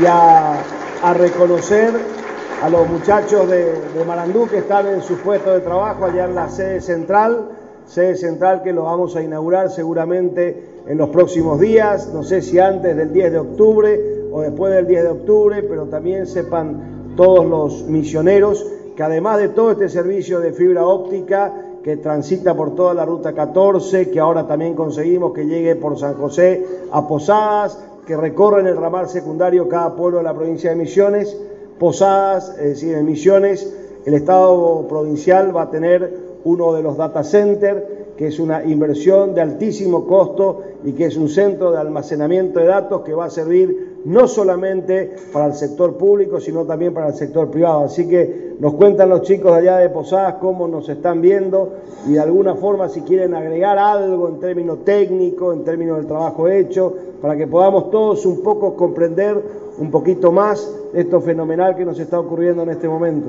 y 0.00 0.06
a 0.06 1.14
reconocer 1.14 2.17
a 2.62 2.68
los 2.68 2.88
muchachos 2.88 3.48
de, 3.48 3.72
Marandú 4.06 4.48
que 4.48 4.58
están 4.58 4.86
en 4.86 5.02
sus 5.02 5.18
puestos 5.20 5.54
de 5.54 5.60
trabajo 5.60 6.06
allá 6.06 6.24
en 6.24 6.34
la 6.34 6.48
sede 6.48 6.80
central, 6.80 7.50
sede 7.86 8.16
central 8.16 8.62
que 8.62 8.72
lo 8.72 8.84
vamos 8.84 9.14
a 9.16 9.22
inaugurar 9.22 9.70
seguramente 9.70 10.82
en 10.86 10.98
los 10.98 11.10
próximos 11.10 11.60
días, 11.60 12.12
no 12.12 12.22
sé 12.22 12.42
si 12.42 12.58
antes 12.58 12.96
del 12.96 13.12
10 13.12 13.32
de 13.32 13.38
octubre 13.38 14.00
o 14.32 14.40
después 14.40 14.72
del 14.72 14.86
10 14.86 15.02
de 15.02 15.08
octubre, 15.08 15.62
pero 15.62 15.86
también 15.86 16.26
sepan 16.26 17.14
todos 17.16 17.46
los 17.46 17.82
misioneros 17.82 18.66
que 18.96 19.02
además 19.02 19.38
de 19.38 19.50
todo 19.50 19.70
este 19.72 19.88
servicio 19.88 20.40
de 20.40 20.52
fibra 20.52 20.84
óptica 20.84 21.52
que 21.84 21.96
transita 21.96 22.54
por 22.54 22.74
toda 22.74 22.92
la 22.92 23.04
ruta 23.04 23.32
14, 23.34 24.10
que 24.10 24.18
ahora 24.18 24.46
también 24.46 24.74
conseguimos 24.74 25.32
que 25.32 25.46
llegue 25.46 25.76
por 25.76 25.96
San 25.96 26.14
José 26.14 26.66
a 26.90 27.06
Posadas, 27.06 27.78
que 28.04 28.16
recorren 28.16 28.66
el 28.66 28.76
ramal 28.76 29.08
secundario 29.08 29.68
cada 29.68 29.94
pueblo 29.94 30.18
de 30.18 30.24
la 30.24 30.34
provincia 30.34 30.70
de 30.70 30.76
Misiones, 30.76 31.36
Posadas, 31.78 32.50
es 32.58 32.68
decir, 32.70 32.94
en 32.94 33.06
Misiones, 33.06 33.72
el 34.04 34.14
Estado 34.14 34.86
provincial 34.88 35.56
va 35.56 35.62
a 35.62 35.70
tener 35.70 36.28
uno 36.44 36.72
de 36.74 36.82
los 36.82 36.96
data 36.96 37.22
centers, 37.24 37.82
que 38.16 38.28
es 38.28 38.38
una 38.40 38.64
inversión 38.64 39.34
de 39.34 39.42
altísimo 39.42 40.06
costo 40.06 40.62
y 40.84 40.92
que 40.92 41.06
es 41.06 41.16
un 41.16 41.28
centro 41.28 41.70
de 41.70 41.78
almacenamiento 41.78 42.58
de 42.58 42.66
datos 42.66 43.02
que 43.02 43.14
va 43.14 43.26
a 43.26 43.30
servir 43.30 43.87
no 44.04 44.28
solamente 44.28 45.16
para 45.32 45.46
el 45.46 45.54
sector 45.54 45.96
público, 45.96 46.40
sino 46.40 46.64
también 46.64 46.94
para 46.94 47.08
el 47.08 47.14
sector 47.14 47.50
privado. 47.50 47.84
Así 47.84 48.08
que 48.08 48.56
nos 48.60 48.74
cuentan 48.74 49.08
los 49.08 49.22
chicos 49.22 49.52
de 49.52 49.58
allá 49.58 49.78
de 49.78 49.90
Posadas 49.90 50.34
cómo 50.40 50.66
nos 50.68 50.88
están 50.88 51.20
viendo 51.20 51.74
y 52.06 52.12
de 52.12 52.20
alguna 52.20 52.54
forma 52.54 52.88
si 52.88 53.02
quieren 53.02 53.34
agregar 53.34 53.78
algo 53.78 54.28
en 54.28 54.40
términos 54.40 54.84
técnicos, 54.84 55.54
en 55.56 55.64
términos 55.64 55.98
del 55.98 56.06
trabajo 56.06 56.48
hecho, 56.48 56.94
para 57.20 57.36
que 57.36 57.46
podamos 57.46 57.90
todos 57.90 58.24
un 58.26 58.42
poco 58.42 58.74
comprender 58.74 59.42
un 59.78 59.90
poquito 59.90 60.32
más 60.32 60.72
esto 60.94 61.20
fenomenal 61.20 61.76
que 61.76 61.84
nos 61.84 61.98
está 61.98 62.18
ocurriendo 62.18 62.62
en 62.62 62.70
este 62.70 62.88
momento. 62.88 63.28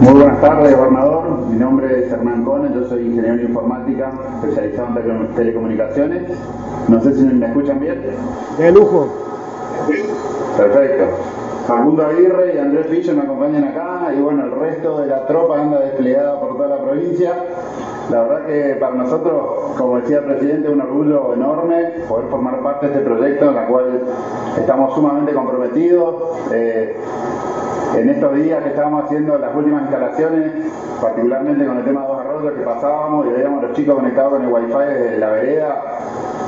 Muy 0.00 0.14
buenas 0.14 0.40
tardes, 0.40 0.74
gobernador. 0.74 1.46
Mi 1.50 1.58
nombre 1.58 2.06
es 2.06 2.10
Hernán 2.10 2.42
Cone, 2.42 2.70
yo 2.74 2.88
soy 2.88 3.02
ingeniero 3.04 3.34
en 3.34 3.42
informática 3.42 4.10
especializado 4.42 4.98
en 4.98 5.28
telecomunicaciones. 5.34 6.22
No 6.88 7.02
sé 7.02 7.12
si 7.12 7.22
me 7.22 7.46
escuchan 7.46 7.80
bien. 7.80 8.02
De 8.56 8.72
lujo. 8.72 9.08
Perfecto. 10.56 11.04
Facundo 11.66 12.06
Aguirre 12.06 12.54
y 12.54 12.58
Andrés 12.58 12.90
Villa 12.90 13.12
me 13.12 13.22
acompañan 13.22 13.64
acá 13.64 14.12
y 14.16 14.20
bueno, 14.22 14.44
el 14.44 14.52
resto 14.52 15.02
de 15.02 15.06
la 15.06 15.26
tropa 15.26 15.60
anda 15.60 15.80
desplegada 15.80 16.40
por 16.40 16.56
toda 16.56 16.68
la 16.68 16.82
provincia. 16.82 17.34
La 18.10 18.22
verdad 18.22 18.46
que 18.46 18.76
para 18.80 18.94
nosotros, 18.94 19.76
como 19.76 19.98
decía 19.98 20.18
el 20.18 20.24
presidente, 20.24 20.68
es 20.68 20.74
un 20.74 20.80
orgullo 20.80 21.34
enorme 21.34 21.76
poder 22.08 22.26
formar 22.28 22.60
parte 22.62 22.88
de 22.88 22.94
este 22.94 23.04
proyecto 23.04 23.50
en 23.50 23.56
el 23.58 23.66
cual 23.66 24.00
estamos 24.58 24.94
sumamente 24.94 25.34
comprometidos. 25.34 26.14
Eh, 26.52 26.96
en 27.96 28.08
estos 28.08 28.34
días 28.34 28.62
que 28.62 28.70
estábamos 28.70 29.04
haciendo 29.04 29.38
las 29.38 29.54
últimas 29.54 29.82
instalaciones, 29.82 30.52
particularmente 31.00 31.66
con 31.66 31.78
el 31.78 31.84
tema 31.84 32.02
de 32.02 32.06
dos 32.06 32.20
arroyos 32.20 32.52
que 32.54 32.62
pasábamos 32.62 33.26
y 33.26 33.30
veíamos 33.30 33.64
a 33.64 33.66
los 33.66 33.76
chicos 33.76 33.96
conectados 33.96 34.32
con 34.34 34.42
el 34.42 34.48
wifi 34.48 34.78
de 34.78 35.18
la 35.18 35.30
vereda, 35.30 35.82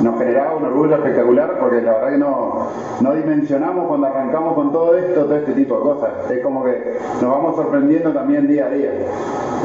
nos 0.01 0.17
generaba 0.17 0.55
un 0.55 0.65
orgullo 0.65 0.95
espectacular 0.95 1.57
porque 1.59 1.81
la 1.81 1.93
verdad 1.93 2.09
que 2.09 2.17
no, 2.17 2.67
no 3.01 3.13
dimensionamos 3.13 3.87
cuando 3.87 4.07
arrancamos 4.07 4.53
con 4.53 4.71
todo 4.71 4.97
esto, 4.97 5.25
todo 5.25 5.35
este 5.35 5.53
tipo 5.53 5.77
de 5.77 5.81
cosas. 5.81 6.31
Es 6.31 6.43
como 6.43 6.63
que 6.63 6.97
nos 7.21 7.29
vamos 7.29 7.55
sorprendiendo 7.55 8.11
también 8.11 8.47
día 8.47 8.65
a 8.65 8.69
día. 8.69 8.91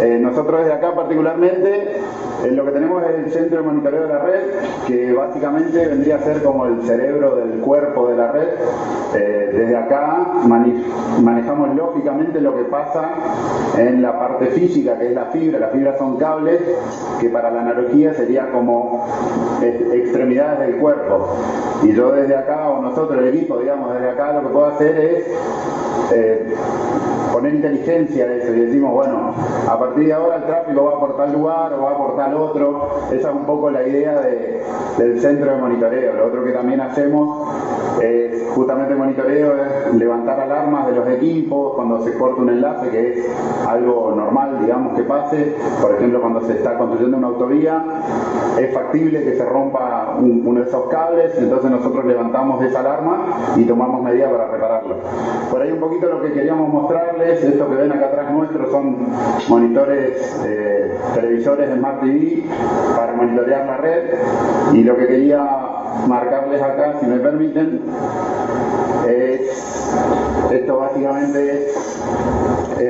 Eh, 0.00 0.18
nosotros 0.20 0.60
desde 0.60 0.74
acá 0.74 0.94
particularmente 0.94 2.00
eh, 2.44 2.50
lo 2.52 2.64
que 2.64 2.70
tenemos 2.70 3.02
es 3.02 3.26
el 3.26 3.32
centro 3.32 3.58
de 3.58 3.64
monitoreo 3.64 4.02
de 4.02 4.08
la 4.08 4.18
red, 4.20 4.42
que 4.86 5.12
básicamente 5.12 5.86
vendría 5.86 6.16
a 6.16 6.20
ser 6.20 6.42
como 6.42 6.66
el 6.66 6.82
cerebro 6.82 7.36
del 7.36 7.58
cuerpo 7.60 8.08
de 8.08 8.16
la 8.16 8.32
red. 8.32 8.48
Eh, 9.14 9.50
desde 9.52 9.76
acá 9.76 10.34
manejamos 10.46 11.74
lógicamente 11.74 12.40
lo 12.40 12.56
que 12.56 12.64
pasa 12.64 13.10
en 13.76 14.02
la 14.02 14.18
parte 14.18 14.46
física, 14.46 14.98
que 14.98 15.08
es 15.08 15.14
la 15.14 15.26
fibra. 15.26 15.58
Las 15.58 15.72
fibras 15.72 15.98
son 15.98 16.16
cables, 16.16 16.60
que 17.20 17.28
para 17.28 17.50
la 17.50 17.62
analogía 17.62 18.14
sería 18.14 18.50
como 18.52 19.06
extremidades 19.92 20.60
del 20.60 20.76
cuerpo. 20.76 21.36
Y 21.82 21.92
yo 21.92 22.12
desde 22.12 22.36
acá, 22.36 22.68
o 22.68 22.82
nosotros, 22.82 23.18
el 23.18 23.28
equipo, 23.34 23.58
digamos, 23.58 23.94
desde 23.94 24.10
acá 24.10 24.32
lo 24.34 24.42
que 24.42 24.48
puedo 24.48 24.66
hacer 24.66 24.98
es 24.98 25.24
poner 27.38 27.54
inteligencia 27.54 28.24
a 28.24 28.34
eso 28.34 28.52
y 28.52 28.60
decimos, 28.60 28.92
bueno, 28.92 29.32
a 29.68 29.78
partir 29.78 30.06
de 30.06 30.12
ahora 30.12 30.36
el 30.38 30.44
tráfico 30.44 30.84
va 30.84 30.98
por 30.98 31.16
tal 31.16 31.32
lugar 31.32 31.72
o 31.72 31.82
va 31.82 31.96
por 31.96 32.16
tal 32.16 32.34
otro. 32.34 33.02
Esa 33.12 33.28
es 33.28 33.34
un 33.34 33.46
poco 33.46 33.70
la 33.70 33.86
idea 33.86 34.20
del 34.98 35.20
centro 35.20 35.52
de 35.52 35.56
monitoreo. 35.56 36.14
Lo 36.14 36.26
otro 36.26 36.44
que 36.44 36.50
también 36.50 36.80
hacemos 36.80 37.48
es 38.02 38.48
justamente 38.54 38.92
el 38.92 38.98
monitoreo 38.98 39.54
es 39.56 39.94
levantar 39.94 40.40
alarmas 40.40 40.86
de 40.86 40.92
los 40.96 41.08
equipos 41.08 41.74
cuando 41.74 42.02
se 42.02 42.14
corta 42.14 42.42
un 42.42 42.50
enlace, 42.50 42.88
que 42.90 43.10
es 43.10 43.26
algo 43.66 44.14
normal, 44.16 44.58
digamos, 44.60 44.94
que 44.94 45.02
pase. 45.02 45.54
Por 45.80 45.94
ejemplo, 45.94 46.20
cuando 46.20 46.40
se 46.42 46.52
está 46.52 46.76
construyendo 46.78 47.16
una 47.16 47.28
autovía, 47.28 47.84
es 48.58 48.72
factible 48.74 49.22
que 49.22 49.36
se 49.36 49.44
rompa 49.44 50.16
uno 50.18 50.60
de 50.60 50.68
esos 50.68 50.88
cables, 50.88 51.32
entonces 51.38 51.70
nosotros 51.70 52.04
levantamos 52.04 52.62
esa 52.64 52.80
alarma 52.80 53.26
y 53.56 53.64
tomamos 53.64 54.02
medidas 54.02 54.30
para 54.32 54.48
repararlo. 54.48 54.96
Por 55.50 55.62
ahí 55.62 55.72
un 55.72 55.80
poquito 55.80 56.08
lo 56.08 56.22
que 56.22 56.32
queríamos 56.32 56.72
mostrarles, 56.72 57.42
esto 57.42 57.68
que 57.68 57.74
ven 57.74 57.92
acá 57.92 58.06
atrás 58.06 58.32
nuestro 58.32 58.70
son 58.70 58.96
monitores, 59.48 60.42
eh, 60.44 60.92
televisores 61.14 61.74
Smart 61.74 62.00
TV 62.00 62.44
para 62.96 63.12
monitorear 63.14 63.66
la 63.66 63.76
red 63.76 64.04
y 64.72 64.84
lo 64.84 64.96
que 64.96 65.06
quería 65.06 65.57
marcarles 66.06 66.62
acá, 66.62 66.94
si 67.00 67.06
me 67.06 67.18
permiten, 67.18 67.80
es 69.06 69.40
esto 70.52 70.78
básicamente 70.78 71.52
es 71.52 71.76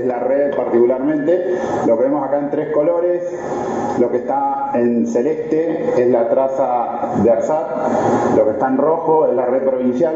la 0.06 0.18
red 0.20 0.54
particularmente, 0.54 1.58
lo 1.86 1.96
que 1.96 2.04
vemos 2.04 2.24
acá 2.24 2.38
en 2.38 2.50
tres 2.50 2.72
colores, 2.72 3.22
lo 3.98 4.10
que 4.10 4.18
está 4.18 4.70
en 4.74 5.06
celeste 5.06 5.92
es 5.96 6.10
la 6.10 6.28
traza 6.28 7.22
de 7.22 7.30
ARSAT, 7.30 8.36
lo 8.36 8.44
que 8.44 8.50
está 8.52 8.68
en 8.68 8.78
rojo 8.78 9.26
es 9.26 9.34
la 9.34 9.46
red 9.46 9.62
provincial 9.64 10.14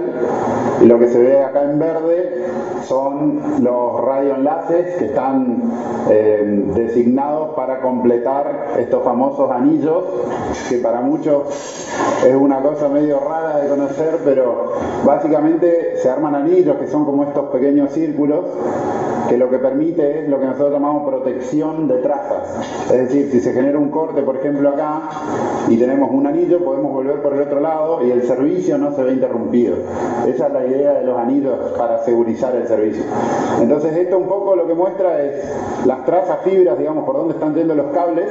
y 0.81 0.87
lo 0.87 0.99
que 0.99 1.09
se 1.09 1.19
ve 1.21 1.43
acá 1.43 1.65
en 1.65 1.79
verde 1.79 2.45
son 2.83 3.41
los 3.63 4.01
radioenlaces 4.05 4.97
que 4.97 5.07
están 5.07 5.63
eh, 6.11 6.65
designados 6.75 7.55
para 7.55 7.81
completar 7.81 8.75
estos 8.79 9.03
famosos 9.03 9.51
anillos 9.51 10.05
que 10.69 10.79
para 10.79 11.01
muchos 11.01 11.89
es 12.27 12.35
una 12.35 12.61
cosa 12.61 12.89
medio 12.89 13.21
rara 13.21 13.59
de 13.59 13.69
conocer, 13.69 14.19
pero 14.25 14.73
básicamente 15.05 15.97
se 15.97 16.11
arman 16.11 16.35
anillos 16.35 16.77
que 16.77 16.87
son 16.87 17.05
como 17.05 17.25
estos 17.25 17.51
pequeños 17.51 17.93
círculos 17.93 18.45
que 19.33 19.39
lo 19.39 19.49
que 19.49 19.59
permite 19.59 20.21
es 20.21 20.29
lo 20.29 20.39
que 20.39 20.45
nosotros 20.45 20.73
llamamos 20.73 21.09
protección 21.09 21.89
de 21.89 21.97
trazas. 22.03 22.91
Es 22.93 23.09
decir, 23.09 23.31
si 23.33 23.41
se 23.41 23.55
genera 23.55 23.79
un 23.79 23.89
corte, 23.89 24.21
por 24.21 24.37
ejemplo, 24.37 24.69
acá, 24.69 25.09
y 25.71 25.79
tenemos 25.79 26.11
un 26.13 26.27
anillo, 26.27 26.63
podemos 26.63 26.93
volver 26.93 27.23
por 27.23 27.33
el 27.33 27.41
otro 27.41 27.59
lado 27.59 28.05
y 28.05 28.11
el 28.11 28.25
servicio 28.25 28.77
no 28.77 28.95
se 28.95 29.03
ve 29.03 29.13
interrumpido. 29.13 29.77
Esa 30.27 30.49
es 30.49 30.53
la 30.53 30.67
idea 30.67 30.93
de 30.93 31.05
los 31.05 31.17
anillos 31.17 31.55
para 31.79 32.05
segurizar 32.05 32.55
el 32.57 32.69
servicio. 32.69 33.05
Entonces, 33.59 33.97
esto 33.97 34.19
un 34.19 34.27
poco 34.27 34.55
lo 34.55 34.67
que 34.67 34.75
muestra 34.75 35.23
es 35.23 35.51
las 35.87 36.05
trazas 36.05 36.41
fibras, 36.45 36.79
digamos, 36.79 37.07
por 37.07 37.17
dónde 37.17 37.33
están 37.33 37.55
yendo 37.55 37.75
los 37.75 37.87
cables, 37.87 38.29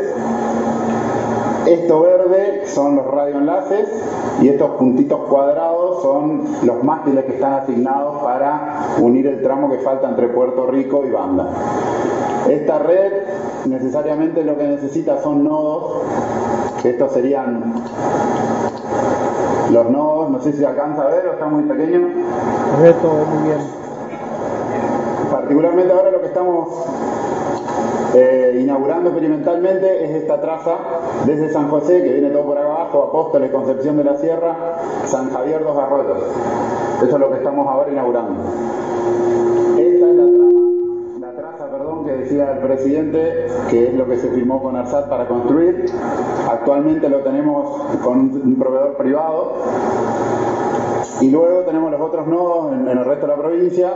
esto 1.68 2.02
verde 2.02 2.64
son 2.68 2.96
los 2.96 3.06
radioenlaces 3.06 3.88
y 4.42 4.50
estos 4.50 4.72
puntitos 4.72 5.20
cuadrados 5.30 6.02
son 6.02 6.44
los 6.64 6.84
mástiles 6.84 7.26
que 7.26 7.34
están 7.34 7.54
asignados 7.54 8.22
para 8.24 8.96
unir 9.00 9.28
el 9.28 9.42
tramo 9.42 9.70
que 9.70 9.78
falta 9.80 10.10
entre 10.10 10.30
Puerto 10.30 10.68
Rico 10.68 11.04
y 11.06 11.12
Banda. 11.12 11.50
Esta 12.50 12.80
red 12.80 13.12
necesariamente 13.66 14.44
lo 14.44 14.58
que 14.58 14.68
necesita 14.68 15.22
son 15.22 15.44
nodos, 15.44 16.02
estos 16.84 17.12
serían 17.12 17.76
los 19.72 19.90
nodos, 19.90 20.32
no 20.32 20.42
sé 20.42 20.54
si 20.54 20.66
alcanza 20.66 21.04
a 21.04 21.08
ver 21.08 21.28
o 21.28 21.34
está 21.34 21.46
muy 21.46 21.64
pequeño. 21.64 22.08
Reto, 22.82 23.14
muy 23.34 23.48
bien. 23.48 23.60
particularmente 25.32 25.94
ahora 25.94 26.12
lo 26.12 26.22
que 26.22 26.28
estamos 26.28 26.70
eh, 28.14 28.60
inaugurando 28.62 29.10
experimentalmente 29.10 30.04
es 30.04 30.22
esta 30.24 30.42
traza 30.42 30.78
desde 31.26 31.52
San 31.52 31.70
José, 31.70 32.04
que 32.04 32.14
viene 32.14 32.30
todo 32.30 32.44
por 32.44 32.58
abajo, 32.58 33.04
Apóstoles, 33.04 33.52
Concepción 33.52 33.98
de 33.98 34.04
la 34.04 34.16
Sierra, 34.18 34.56
San 35.06 35.32
Javier, 35.32 35.64
Dos 35.64 35.78
Arroyos. 35.78 36.18
Eso 36.98 37.16
es 37.16 37.20
lo 37.20 37.30
que 37.32 37.38
estamos 37.38 37.68
ahora 37.68 37.92
inaugurando. 37.92 38.42
Esta 39.78 40.10
es 40.10 41.20
la, 41.20 41.32
traza 41.32 41.72
perdón, 41.72 42.06
que 42.06 42.12
decía 42.12 42.52
el 42.52 42.60
presidente, 42.60 43.48
que 43.70 43.88
es 43.88 43.94
lo 43.94 44.06
que 44.06 44.18
se 44.18 44.30
firmó 44.30 44.62
con 44.62 44.76
ARSAT 44.76 45.08
para 45.08 45.28
construir. 45.28 45.86
Actualmente 46.50 47.08
lo 47.08 47.20
tenemos 47.20 47.82
con 48.04 48.20
un 48.20 48.56
proveedor 48.60 48.98
privado. 48.98 49.54
Y 51.22 51.30
luego 51.30 51.62
tenemos 51.62 51.92
los 51.92 52.02
otros 52.02 52.28
nodos 52.28 52.74
en 52.74 52.88
el 52.88 53.06
resto 53.06 53.28
de 53.28 53.32
la 53.36 53.40
provincia, 53.40 53.94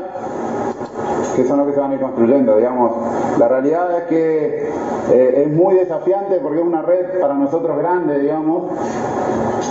que 1.35 1.45
son 1.45 1.57
los 1.57 1.67
que 1.67 1.73
se 1.73 1.79
van 1.79 1.91
a 1.91 1.95
ir 1.95 2.01
construyendo, 2.01 2.57
digamos. 2.57 2.93
La 3.37 3.47
realidad 3.47 3.97
es 3.97 4.03
que 4.05 4.69
eh, 5.11 5.43
es 5.45 5.53
muy 5.53 5.75
desafiante 5.75 6.39
porque 6.41 6.59
es 6.59 6.65
una 6.65 6.81
red 6.81 7.19
para 7.19 7.33
nosotros 7.33 7.77
grande, 7.77 8.19
digamos, 8.19 8.71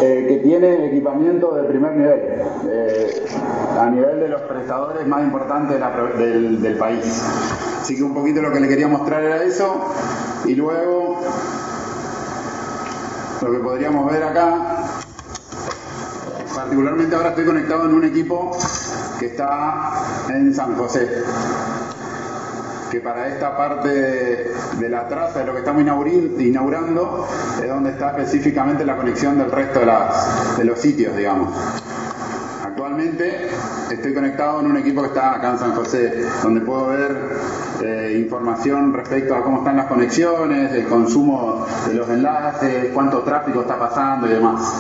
eh, 0.02 0.26
que 0.28 0.36
tiene 0.38 0.86
equipamiento 0.86 1.54
de 1.54 1.64
primer 1.64 1.92
nivel, 1.96 2.20
eh, 2.68 3.24
a 3.80 3.86
nivel 3.90 4.20
de 4.20 4.28
los 4.28 4.42
prestadores 4.42 5.06
más 5.06 5.24
importantes 5.24 5.80
del, 6.18 6.60
del 6.60 6.76
país. 6.76 7.22
Así 7.80 7.96
que 7.96 8.02
un 8.02 8.14
poquito 8.14 8.42
lo 8.42 8.52
que 8.52 8.60
le 8.60 8.68
quería 8.68 8.88
mostrar 8.88 9.22
era 9.22 9.42
eso, 9.42 9.74
y 10.44 10.54
luego 10.54 11.16
lo 13.42 13.52
que 13.52 13.58
podríamos 13.58 14.10
ver 14.10 14.22
acá 14.22 14.84
particularmente 16.54 17.14
ahora 17.14 17.30
estoy 17.30 17.44
conectado 17.44 17.84
en 17.84 17.94
un 17.94 18.04
equipo 18.04 18.52
que 19.18 19.26
está 19.26 19.92
en 20.28 20.54
San 20.54 20.76
José 20.76 21.08
que 22.94 23.00
para 23.00 23.26
esta 23.26 23.56
parte 23.56 23.88
de, 23.88 24.88
la 24.88 25.08
traza 25.08 25.40
de 25.40 25.46
lo 25.46 25.52
que 25.52 25.58
estamos 25.58 25.82
inaugurando 26.38 27.26
es 27.60 27.68
donde 27.68 27.90
está 27.90 28.10
específicamente 28.10 28.84
la 28.84 28.96
conexión 28.96 29.36
del 29.36 29.50
resto 29.50 29.80
de, 29.80 30.64
los 30.64 30.78
sitios, 30.78 31.16
digamos. 31.16 31.52
Actualmente 32.64 33.48
estoy 33.90 34.14
conectado 34.14 34.60
en 34.60 34.66
un 34.66 34.76
equipo 34.76 35.02
que 35.02 35.08
está 35.08 35.34
acá 35.34 35.50
en 35.50 35.58
San 35.58 35.74
José, 35.74 36.24
donde 36.40 36.60
puedo 36.60 36.86
ver 36.86 37.16
eh, 37.82 38.16
información 38.16 38.94
respecto 38.94 39.34
a 39.34 39.42
cómo 39.42 39.58
están 39.58 39.76
las 39.76 39.86
conexiones, 39.86 40.72
el 40.72 40.86
consumo 40.86 41.66
de 41.88 41.94
los 41.94 42.08
enlaces, 42.08 42.92
cuánto 42.94 43.22
tráfico 43.22 43.62
está 43.62 43.76
pasando 43.76 44.28
y 44.28 44.34
demás. 44.34 44.72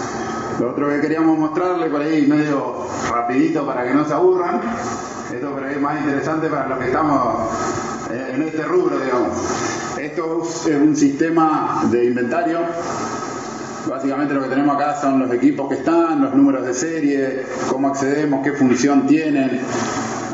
Lo 0.60 0.70
otro 0.70 0.88
que 0.88 1.00
queríamos 1.00 1.36
mostrarle 1.36 1.90
por 1.90 2.00
ahí 2.00 2.28
medio 2.28 2.86
rapidito 3.24 3.64
para 3.64 3.84
que 3.84 3.94
no 3.94 4.04
se 4.04 4.12
aburran, 4.12 4.60
esto 5.32 5.66
es 5.66 5.80
más 5.80 6.00
interesante 6.00 6.48
para 6.48 6.68
los 6.68 6.78
que 6.78 6.86
estamos 6.86 7.48
eh, 8.10 8.32
en 8.34 8.42
este 8.42 8.62
rubro, 8.64 8.98
digamos. 8.98 9.30
Esto 9.98 10.42
es 10.42 10.76
un 10.76 10.94
sistema 10.94 11.84
de 11.90 12.04
inventario. 12.04 12.58
Básicamente 13.88 14.34
lo 14.34 14.42
que 14.42 14.48
tenemos 14.48 14.76
acá 14.76 15.00
son 15.00 15.20
los 15.20 15.32
equipos 15.32 15.68
que 15.68 15.76
están, 15.76 16.20
los 16.20 16.34
números 16.34 16.66
de 16.66 16.74
serie, 16.74 17.46
cómo 17.70 17.88
accedemos, 17.88 18.44
qué 18.44 18.52
función 18.52 19.06
tienen. 19.06 19.60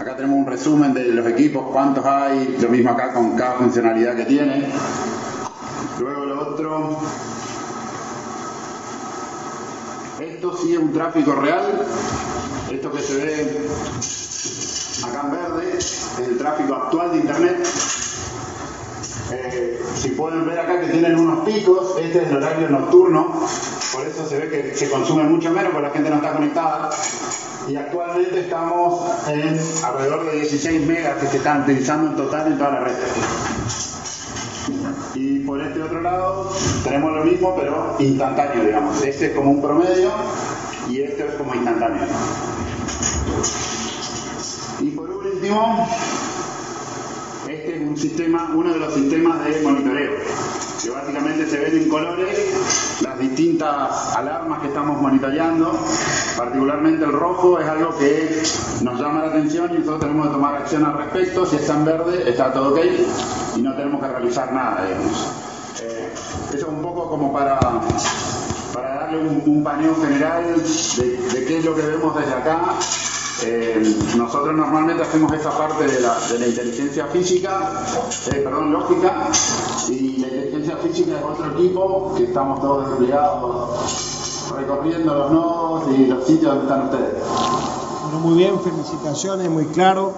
Acá 0.00 0.16
tenemos 0.16 0.38
un 0.38 0.47
resumen 0.47 0.92
de 0.92 1.04
los 1.04 1.26
equipos, 1.26 1.66
cuántos 1.73 2.04
hay, 2.04 2.56
lo 2.61 2.68
mismo 2.68 2.90
acá 2.90 3.12
con 3.12 3.37
cada 3.37 3.52
funcionalidad 3.52 4.16
que 4.16 4.25
tiene. 4.25 4.66
Luego 6.00 6.25
lo 6.25 6.40
otro 6.40 6.99
esto 10.20 10.56
sí 10.56 10.73
es 10.73 10.78
un 10.78 10.92
tráfico 10.92 11.35
real. 11.35 11.87
Esto 12.71 12.93
que 12.93 13.03
se 13.03 13.17
ve 13.17 13.69
acá 15.05 15.23
en 15.25 15.31
verde 15.33 15.77
es 15.77 16.19
el 16.21 16.39
tráfico 16.39 16.75
actual 16.75 17.11
de 17.11 17.19
Internet. 17.19 17.69
Eh, 19.33 19.83
si 19.97 20.11
pueden 20.11 20.47
ver 20.47 20.61
acá 20.61 20.81
que 20.81 20.87
tienen 20.87 21.19
unos 21.19 21.45
picos, 21.45 21.97
este 22.00 22.23
es 22.23 22.29
el 22.29 22.37
horario 22.37 22.69
nocturno, 22.69 23.41
por 23.93 24.06
eso 24.06 24.28
se 24.28 24.39
ve 24.39 24.49
que 24.49 24.76
se 24.76 24.89
consume 24.89 25.25
mucho 25.25 25.50
menos 25.50 25.73
porque 25.73 25.89
la 25.89 25.93
gente 25.93 26.11
no 26.11 26.17
está 26.17 26.33
conectada. 26.33 26.91
Y 27.69 27.75
actualmente 27.75 28.41
estamos 28.41 29.28
en 29.28 29.61
alrededor 29.85 30.30
de 30.30 30.37
16 30.39 30.87
megas 30.87 31.17
que 31.19 31.26
se 31.26 31.37
están 31.39 31.63
utilizando 31.63 32.11
en 32.11 32.17
total 32.17 32.52
en 32.52 32.59
toda 32.59 32.71
la 32.71 32.80
red. 32.80 32.95
Y 35.15 35.41
por 35.41 35.61
este 35.61 35.83
otro 35.83 36.00
lado 36.00 36.52
tenemos 36.85 37.13
lo 37.17 37.25
mismo, 37.25 37.56
pero 37.56 37.97
instantáneo, 37.99 38.65
digamos. 38.65 39.02
Este 39.02 39.26
es 39.26 39.33
como 39.33 39.50
un 39.50 39.61
promedio 39.61 40.11
y 40.88 41.00
este 41.00 41.26
es 41.26 41.34
como 41.34 41.54
instantáneo. 41.54 42.06
Y 44.80 44.90
por 44.90 45.10
último, 45.10 45.88
este 47.49 47.76
es 47.76 47.82
un 47.82 47.97
sistema, 47.97 48.52
uno 48.54 48.73
de 48.73 48.78
los 48.78 48.95
sistemas 48.95 49.45
de 49.45 49.60
monitoreo, 49.62 50.12
que 50.82 50.90
básicamente 50.90 51.47
se 51.47 51.58
ven 51.58 51.82
en 51.82 51.88
colores 51.88 53.00
las 53.02 53.19
distintas 53.19 54.16
alarmas 54.16 54.60
que 54.60 54.69
estamos 54.69 55.00
monitoreando. 55.00 55.78
Particularmente 56.36 57.04
el 57.04 57.12
rojo 57.12 57.58
es 57.58 57.69
algo 57.69 57.97
que 57.99 58.43
nos 58.82 59.00
llama 59.00 59.21
la 59.21 59.30
atención 59.30 59.71
y 59.75 59.78
nosotros 59.78 60.00
tenemos 60.00 60.28
que 60.28 60.32
tomar 60.32 60.54
acción 60.56 60.84
al 60.84 60.97
respecto. 60.97 61.45
Si 61.45 61.56
está 61.56 61.75
en 61.75 61.84
verde, 61.84 62.30
está 62.30 62.52
todo 62.52 62.71
ok 62.71 62.80
y 63.56 63.62
no 63.62 63.75
tenemos 63.75 64.00
que 64.00 64.08
realizar 64.08 64.52
nada, 64.52 64.86
digamos. 64.86 65.28
Eh, 65.82 66.12
eso 66.49 66.56
es 66.56 66.64
un 66.64 66.80
poco 66.80 67.10
como 67.10 67.32
para 67.32 67.58
darle 69.10 69.28
un, 69.46 69.64
paneo 69.64 69.94
general 69.96 70.62
de, 70.96 71.16
de 71.16 71.44
qué 71.46 71.58
es 71.58 71.64
lo 71.64 71.75
que 71.75 71.82
vemos 71.82 72.14
desde 72.16 72.32
acá 72.32 72.78
eh, 73.42 73.96
nosotros 74.18 74.54
normalmente 74.54 75.02
hacemos 75.02 75.32
esa 75.32 75.50
parte 75.56 75.86
de 75.86 76.00
la, 76.00 76.18
de 76.28 76.38
la 76.38 76.46
inteligencia 76.46 77.06
física, 77.06 77.86
eh, 78.30 78.40
perdón, 78.44 78.70
lógica, 78.70 79.30
y 79.88 80.18
la 80.18 80.26
inteligencia 80.26 80.76
física 80.76 81.18
es 81.18 81.25
otro 81.25 81.52
equipo 81.52 82.14
que 82.18 82.25
estamos 82.25 82.60
todos 82.60 82.90
desplegados 82.90 84.50
recorriendo 84.54 85.14
los 85.14 85.32
nodos 85.32 85.84
y 85.96 86.04
los 86.04 86.26
sitios 86.26 86.54
donde 86.54 86.64
están 86.64 86.82
ustedes. 86.90 87.23
Bueno, 88.02 88.18
muy 88.20 88.36
bien, 88.36 88.60
felicitaciones, 88.60 89.49
muy 89.49 89.64
claro, 89.66 90.12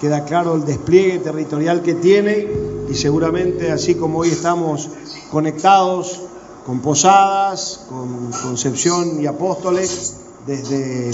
queda 0.00 0.24
claro 0.24 0.54
el 0.54 0.64
despliegue 0.64 1.18
territorial 1.18 1.82
que 1.82 1.94
tiene 1.94 2.48
y 2.88 2.94
seguramente 2.94 3.72
así 3.72 3.96
como 3.96 4.20
hoy 4.20 4.28
estamos 4.28 4.88
conectados 5.32 6.20
con 6.66 6.80
Posadas, 6.80 7.86
con 7.88 8.30
Concepción 8.30 9.20
y 9.20 9.26
Apóstoles, 9.26 10.14
desde 10.46 11.10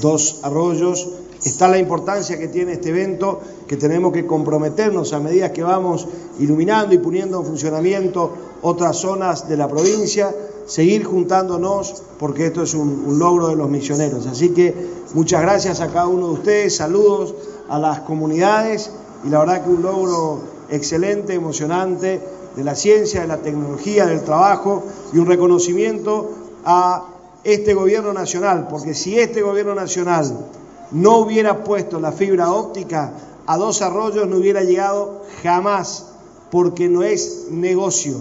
dos 0.00 0.40
arroyos. 0.42 1.08
Está 1.44 1.68
la 1.68 1.78
importancia 1.78 2.38
que 2.38 2.48
tiene 2.48 2.72
este 2.72 2.88
evento, 2.88 3.40
que 3.68 3.76
tenemos 3.76 4.12
que 4.12 4.26
comprometernos 4.26 5.12
a 5.12 5.20
medida 5.20 5.52
que 5.52 5.62
vamos 5.62 6.06
iluminando 6.40 6.94
y 6.94 6.98
poniendo 6.98 7.38
en 7.38 7.46
funcionamiento 7.46 8.32
otras 8.62 8.96
zonas 8.96 9.48
de 9.48 9.56
la 9.56 9.68
provincia, 9.68 10.34
seguir 10.66 11.04
juntándonos, 11.04 12.02
porque 12.18 12.46
esto 12.46 12.64
es 12.64 12.74
un, 12.74 13.18
logro 13.18 13.48
de 13.48 13.56
los 13.56 13.70
misioneros. 13.70 14.26
Así 14.26 14.50
que 14.50 14.74
muchas 15.14 15.42
gracias 15.42 15.80
a 15.80 15.88
cada 15.88 16.08
uno 16.08 16.26
de 16.26 16.32
ustedes, 16.34 16.76
saludos 16.76 17.34
a 17.68 17.78
las 17.78 18.00
comunidades 18.00 18.90
y 19.24 19.28
la 19.28 19.38
verdad 19.38 19.64
que 19.64 19.70
un 19.70 19.82
logro 19.82 20.40
excelente, 20.70 21.34
emocionante 21.34 22.20
de 22.58 22.64
la 22.64 22.74
ciencia, 22.74 23.20
de 23.20 23.28
la 23.28 23.36
tecnología, 23.36 24.04
del 24.04 24.24
trabajo 24.24 24.82
y 25.12 25.18
un 25.18 25.26
reconocimiento 25.26 26.28
a 26.64 27.04
este 27.44 27.72
gobierno 27.72 28.12
nacional, 28.12 28.66
porque 28.68 28.94
si 28.94 29.16
este 29.16 29.42
gobierno 29.42 29.76
nacional 29.76 30.36
no 30.90 31.18
hubiera 31.18 31.62
puesto 31.62 32.00
la 32.00 32.10
fibra 32.10 32.50
óptica, 32.50 33.12
a 33.46 33.56
dos 33.56 33.80
arroyos 33.80 34.26
no 34.26 34.38
hubiera 34.38 34.64
llegado 34.64 35.22
jamás, 35.40 36.06
porque 36.50 36.88
no 36.88 37.04
es 37.04 37.46
negocio. 37.52 38.16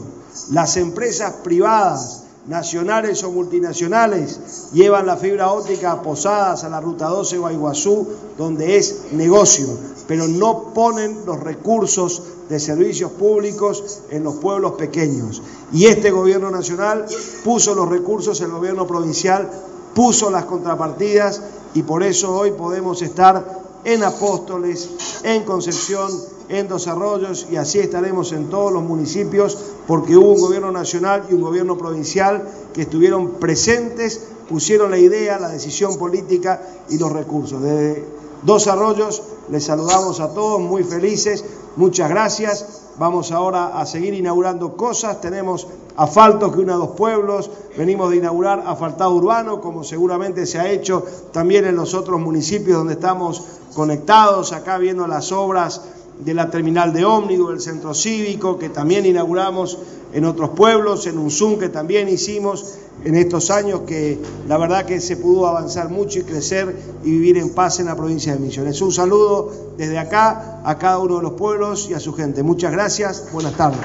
Las 0.51 0.77
empresas 0.77 1.33
privadas, 1.43 2.25
nacionales 2.47 3.23
o 3.23 3.31
multinacionales, 3.31 4.71
llevan 4.71 5.05
la 5.05 5.17
fibra 5.17 5.51
óptica 5.51 5.91
a 5.91 6.01
Posadas, 6.01 6.63
a 6.63 6.69
la 6.69 6.81
Ruta 6.81 7.07
12 7.07 7.37
o 7.37 7.45
a 7.45 7.53
Iguazú, 7.53 8.07
donde 8.37 8.77
es 8.77 9.11
negocio, 9.11 9.67
pero 10.07 10.27
no 10.27 10.73
ponen 10.73 11.25
los 11.25 11.39
recursos 11.41 12.23
de 12.49 12.59
servicios 12.59 13.11
públicos 13.11 13.99
en 14.09 14.23
los 14.23 14.35
pueblos 14.35 14.73
pequeños. 14.73 15.41
Y 15.73 15.85
este 15.87 16.11
gobierno 16.11 16.49
nacional 16.49 17.05
puso 17.43 17.75
los 17.75 17.89
recursos, 17.89 18.39
el 18.41 18.51
gobierno 18.51 18.87
provincial 18.87 19.49
puso 19.93 20.29
las 20.29 20.45
contrapartidas 20.45 21.41
y 21.73 21.83
por 21.83 22.03
eso 22.03 22.33
hoy 22.33 22.51
podemos 22.51 23.01
estar 23.01 23.61
en 23.83 24.03
Apóstoles, 24.03 24.89
en 25.23 25.43
Concepción, 25.43 26.11
en 26.49 26.67
Dos 26.67 26.87
Arroyos 26.87 27.47
y 27.51 27.57
así 27.57 27.79
estaremos 27.79 28.31
en 28.31 28.49
todos 28.49 28.71
los 28.71 28.83
municipios 28.83 29.57
porque 29.85 30.15
hubo 30.15 30.33
un 30.33 30.41
gobierno 30.41 30.71
nacional 30.71 31.25
y 31.29 31.33
un 31.33 31.41
gobierno 31.41 31.77
provincial 31.77 32.47
que 32.73 32.83
estuvieron 32.83 33.31
presentes, 33.31 34.27
pusieron 34.47 34.91
la 34.91 34.97
idea, 34.97 35.39
la 35.39 35.49
decisión 35.49 35.97
política 35.97 36.61
y 36.89 36.97
los 36.97 37.11
recursos. 37.11 37.61
De 37.61 38.03
Dos 38.43 38.67
Arroyos 38.67 39.23
les 39.49 39.65
saludamos 39.65 40.19
a 40.19 40.33
todos, 40.33 40.61
muy 40.61 40.83
felices, 40.83 41.43
muchas 41.75 42.09
gracias. 42.09 42.83
Vamos 42.97 43.31
ahora 43.31 43.79
a 43.79 43.85
seguir 43.85 44.15
inaugurando 44.15 44.75
cosas. 44.75 45.21
Tenemos 45.21 45.67
asfalto 45.97 46.51
que 46.51 46.59
una 46.59 46.75
dos 46.75 46.89
pueblos. 46.91 47.49
Venimos 47.77 48.09
de 48.09 48.17
inaugurar 48.17 48.63
asfaltado 48.65 49.13
urbano, 49.13 49.61
como 49.61 49.83
seguramente 49.83 50.47
se 50.47 50.59
ha 50.59 50.69
hecho 50.69 51.03
también 51.31 51.65
en 51.65 51.75
los 51.75 51.93
otros 51.93 52.19
municipios 52.19 52.77
donde 52.77 52.93
estamos 52.93 53.43
conectados 53.75 54.51
acá 54.53 54.79
viendo 54.79 55.05
las 55.05 55.31
obras 55.31 55.81
de 56.19 56.33
la 56.33 56.49
terminal 56.49 56.93
de 56.93 57.05
ómnibus, 57.05 57.49
del 57.49 57.61
centro 57.61 57.93
cívico, 57.93 58.57
que 58.57 58.69
también 58.69 59.05
inauguramos 59.05 59.77
en 60.13 60.25
otros 60.25 60.51
pueblos, 60.51 61.05
en 61.07 61.17
un 61.17 61.29
Zoom 61.29 61.59
que 61.59 61.69
también 61.69 62.09
hicimos 62.09 62.75
en 63.03 63.15
estos 63.15 63.51
años, 63.51 63.81
que 63.81 64.19
la 64.47 64.57
verdad 64.57 64.85
que 64.85 64.99
se 64.99 65.17
pudo 65.17 65.47
avanzar 65.47 65.89
mucho 65.89 66.19
y 66.19 66.23
crecer 66.23 66.75
y 67.03 67.11
vivir 67.11 67.37
en 67.37 67.53
paz 67.53 67.79
en 67.79 67.85
la 67.85 67.95
provincia 67.95 68.33
de 68.33 68.39
Misiones. 68.39 68.81
Un 68.81 68.91
saludo 68.91 69.51
desde 69.77 69.99
acá 69.99 70.61
a 70.65 70.77
cada 70.77 70.99
uno 70.99 71.17
de 71.17 71.23
los 71.23 71.33
pueblos 71.33 71.87
y 71.89 71.93
a 71.93 71.99
su 71.99 72.13
gente. 72.13 72.41
Muchas 72.43 72.71
gracias, 72.71 73.29
buenas 73.31 73.55
tardes. 73.55 73.79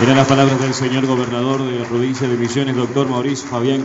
Eran 0.00 0.16
las 0.16 0.28
palabras 0.28 0.60
del 0.60 0.74
señor 0.74 1.06
gobernador 1.06 1.64
de 1.64 1.78
la 1.78 1.86
provincia 1.86 2.28
de 2.28 2.36
Misiones, 2.36 2.76
doctor 2.76 3.08
Mauricio 3.08 3.48
Fabián. 3.48 3.82